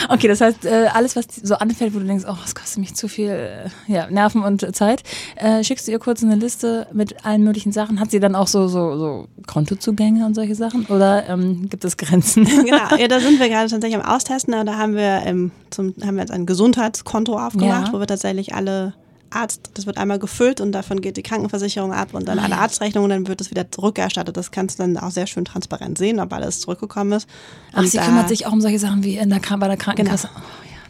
[0.10, 2.96] Okay, das heißt, äh, alles, was so anfällt, wo du denkst, oh, das kostet mich
[2.96, 5.04] zu viel äh, ja, Nerven und Zeit,
[5.36, 8.00] äh, schickst du ihr kurz eine Liste mit allen möglichen Sachen.
[8.00, 10.86] Hat sie dann auch so, so, so Kontozugänge und solche Sachen?
[10.86, 12.46] Oder ähm, gibt es Grenzen?
[12.46, 14.54] Genau, ja, da sind wir gerade tatsächlich am Austesten.
[14.66, 17.94] Da haben wir, ähm, zum, haben wir jetzt ein Gesundheitskonto aufgemacht, ja.
[17.94, 18.94] wo wir tatsächlich alle
[19.30, 23.10] Arzt, das wird einmal gefüllt und davon geht die Krankenversicherung ab und dann alle Arztrechnungen,
[23.10, 24.38] dann wird es wieder zurückerstattet.
[24.38, 27.28] Das kannst du dann auch sehr schön transparent sehen, ob alles zurückgekommen ist.
[27.74, 30.30] Ach, und sie kümmert sich auch um solche Sachen wie in der, bei der Krankenkasse.
[30.34, 30.46] Genau.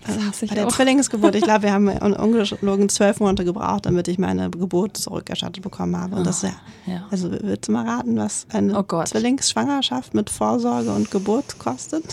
[0.09, 4.17] Oh, ja, bei der Zwillingsgeburt, ich glaube, wir haben ungelogen zwölf Monate gebraucht, damit ich
[4.17, 6.15] meine Geburt zurückerstattet bekommen habe.
[6.15, 6.53] Und das ist
[6.85, 7.05] ja, ja.
[7.11, 12.05] also willst du mal raten, was eine oh Zwillingsschwangerschaft mit Vorsorge und Geburt kostet?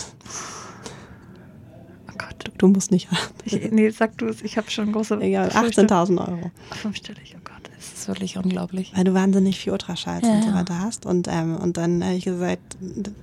[2.17, 2.51] Gott.
[2.57, 3.07] Du musst nicht
[3.43, 5.19] ich, Nee, sag du es, ich habe schon große.
[5.21, 6.51] Egal, 18.000 Euro.
[6.71, 8.91] Fünfstellig, oh Gott, das ist wirklich unglaublich.
[8.95, 11.05] Weil du wahnsinnig viel Ultraschalls ja, und so weiter hast.
[11.05, 13.13] Und, ähm, und dann habe ich gesagt, und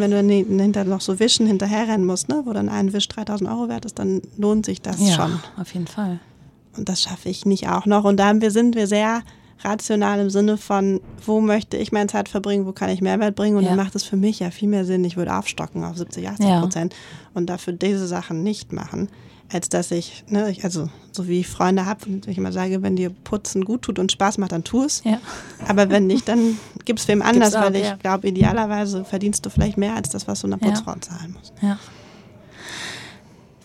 [0.00, 3.48] wenn du dann hinter noch so Wischen hinterherrennen musst, ne, wo dann ein Wisch 3000
[3.50, 5.40] Euro wert ist, dann lohnt sich das ja, schon.
[5.56, 6.20] auf jeden Fall.
[6.76, 8.04] Und das schaffe ich nicht auch noch.
[8.04, 9.22] Und da sind wir sehr
[9.60, 13.56] rational im Sinne von, wo möchte ich meine Zeit verbringen, wo kann ich Mehrwert bringen.
[13.56, 13.70] Und ja.
[13.70, 16.46] dann macht es für mich ja viel mehr Sinn, ich würde aufstocken auf 70, 80
[16.46, 16.60] ja.
[16.60, 16.94] Prozent
[17.34, 19.08] und dafür diese Sachen nicht machen,
[19.52, 22.82] als dass ich, ne, ich also so wie ich Freunde habe und ich immer sage,
[22.82, 25.02] wenn dir Putzen gut tut und Spaß macht, dann tu es.
[25.04, 25.20] Ja.
[25.68, 29.50] Aber wenn nicht, dann gib es wem anders, auch, weil ich glaube, idealerweise verdienst du
[29.50, 31.52] vielleicht mehr als das, was du einer Putzfrau zahlen musst.
[31.60, 31.78] Ja.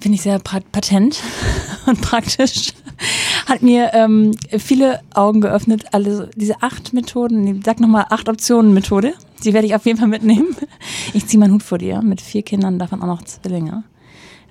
[0.02, 1.22] Finde ich sehr patent
[1.86, 2.74] und praktisch.
[3.46, 5.86] Hat mir ähm, viele Augen geöffnet.
[5.92, 9.14] Also diese acht Methoden, sag nochmal acht Optionen Methode.
[9.44, 10.56] Die werde ich auf jeden Fall mitnehmen.
[11.14, 13.84] Ich ziehe meinen Hut vor dir mit vier Kindern, davon auch noch Zwillinge.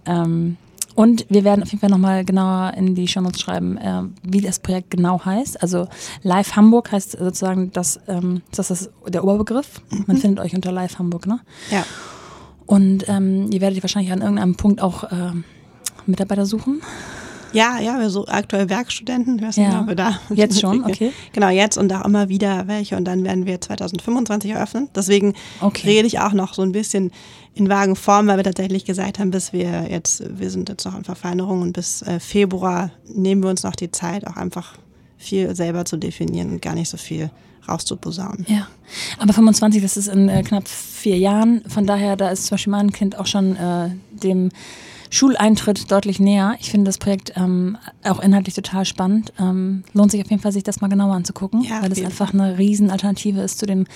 [0.07, 0.57] Ähm,
[0.99, 4.59] und wir werden auf jeden Fall nochmal genauer in die Shownotes schreiben, äh, wie das
[4.59, 5.63] Projekt genau heißt.
[5.63, 5.87] Also
[6.25, 9.81] Live Hamburg heißt sozusagen das, ähm, das ist der Oberbegriff.
[10.07, 10.21] Man mhm.
[10.21, 11.39] findet euch unter Live Hamburg, ne?
[11.71, 11.85] Ja.
[12.69, 15.33] Und ähm, ihr werdet wahrscheinlich an irgendeinem Punkt auch äh,
[16.05, 16.83] Mitarbeiter suchen.
[17.55, 19.41] Ja, ja, wir suchen aktuell Werkstudenten.
[19.41, 19.87] Weiß nicht, ja.
[19.87, 20.21] wir da.
[20.29, 21.13] Jetzt schon, okay.
[21.33, 24.91] Genau, jetzt und auch immer wieder welche und dann werden wir 2025 eröffnen.
[24.95, 25.89] Deswegen okay.
[25.89, 27.11] rede ich auch noch so ein bisschen
[27.55, 30.95] in vagen Form, weil wir tatsächlich gesagt haben, bis wir jetzt, wir sind jetzt noch
[30.95, 34.75] in Verfeinerung und bis äh, Februar nehmen wir uns noch die Zeit, auch einfach
[35.17, 37.31] viel selber zu definieren und gar nicht so viel
[37.69, 38.47] rauszuposaunen.
[38.49, 38.67] Ja,
[39.19, 41.63] aber 25, das ist in äh, knapp vier Jahren.
[41.69, 44.51] Von daher, da ist zum Beispiel mein Kind auch schon äh, dem
[45.11, 46.57] Schuleintritt deutlich näher.
[46.61, 49.33] Ich finde das Projekt ähm, auch inhaltlich total spannend.
[49.39, 52.35] Ähm, lohnt sich auf jeden Fall, sich das mal genauer anzugucken, ja, weil es einfach
[52.35, 53.87] eine Riesenalternative ist zu dem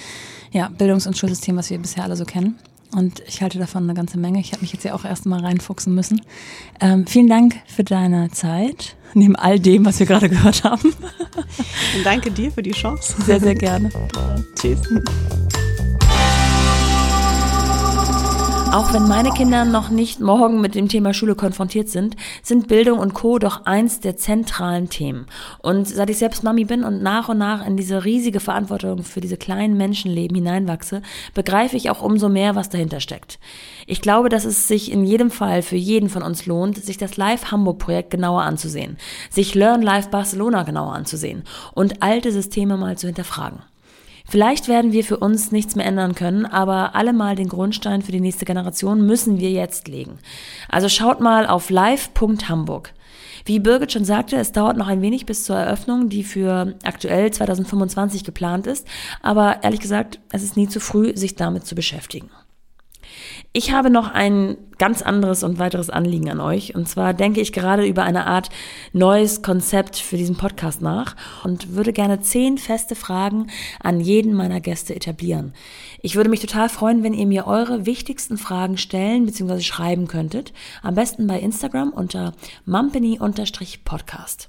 [0.52, 2.58] ja, Bildungs- und Schulsystem, was wir bisher alle so kennen.
[2.94, 4.40] Und ich halte davon eine ganze Menge.
[4.40, 6.22] Ich habe mich jetzt ja auch erst mal reinfuchsen müssen.
[6.80, 10.92] Ähm, vielen Dank für deine Zeit, neben all dem, was wir gerade gehört haben.
[11.96, 13.14] Und danke dir für die Chance.
[13.24, 13.90] Sehr, sehr gerne.
[14.60, 14.80] Tschüss.
[18.72, 23.00] Auch wenn meine Kinder noch nicht morgen mit dem Thema Schule konfrontiert sind, sind Bildung
[23.00, 23.38] und Co.
[23.38, 25.26] doch eins der zentralen Themen.
[25.58, 29.20] Und seit ich selbst Mami bin und nach und nach in diese riesige Verantwortung für
[29.20, 31.02] diese kleinen Menschenleben hineinwachse,
[31.34, 33.38] begreife ich auch umso mehr, was dahinter steckt.
[33.86, 37.18] Ich glaube, dass es sich in jedem Fall für jeden von uns lohnt, sich das
[37.18, 38.96] Live Hamburg Projekt genauer anzusehen,
[39.28, 41.44] sich Learn Live Barcelona genauer anzusehen
[41.74, 43.58] und alte Systeme mal zu hinterfragen.
[44.28, 48.20] Vielleicht werden wir für uns nichts mehr ändern können, aber allemal den Grundstein für die
[48.20, 50.18] nächste Generation müssen wir jetzt legen.
[50.68, 52.94] Also schaut mal auf live.hamburg.
[53.44, 57.30] Wie Birgit schon sagte, es dauert noch ein wenig bis zur Eröffnung, die für aktuell
[57.30, 58.86] 2025 geplant ist,
[59.20, 62.30] aber ehrlich gesagt, es ist nie zu früh, sich damit zu beschäftigen.
[63.52, 66.74] Ich habe noch ein ganz anderes und weiteres Anliegen an euch.
[66.74, 68.48] Und zwar denke ich gerade über eine Art
[68.92, 71.14] neues Konzept für diesen Podcast nach
[71.44, 73.48] und würde gerne zehn feste Fragen
[73.80, 75.52] an jeden meiner Gäste etablieren.
[76.00, 79.60] Ich würde mich total freuen, wenn ihr mir eure wichtigsten Fragen stellen bzw.
[79.60, 80.52] schreiben könntet.
[80.82, 82.32] Am besten bei Instagram unter
[82.64, 84.48] mumpany-podcast.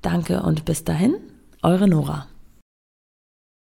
[0.00, 1.16] Danke und bis dahin,
[1.62, 2.26] eure Nora.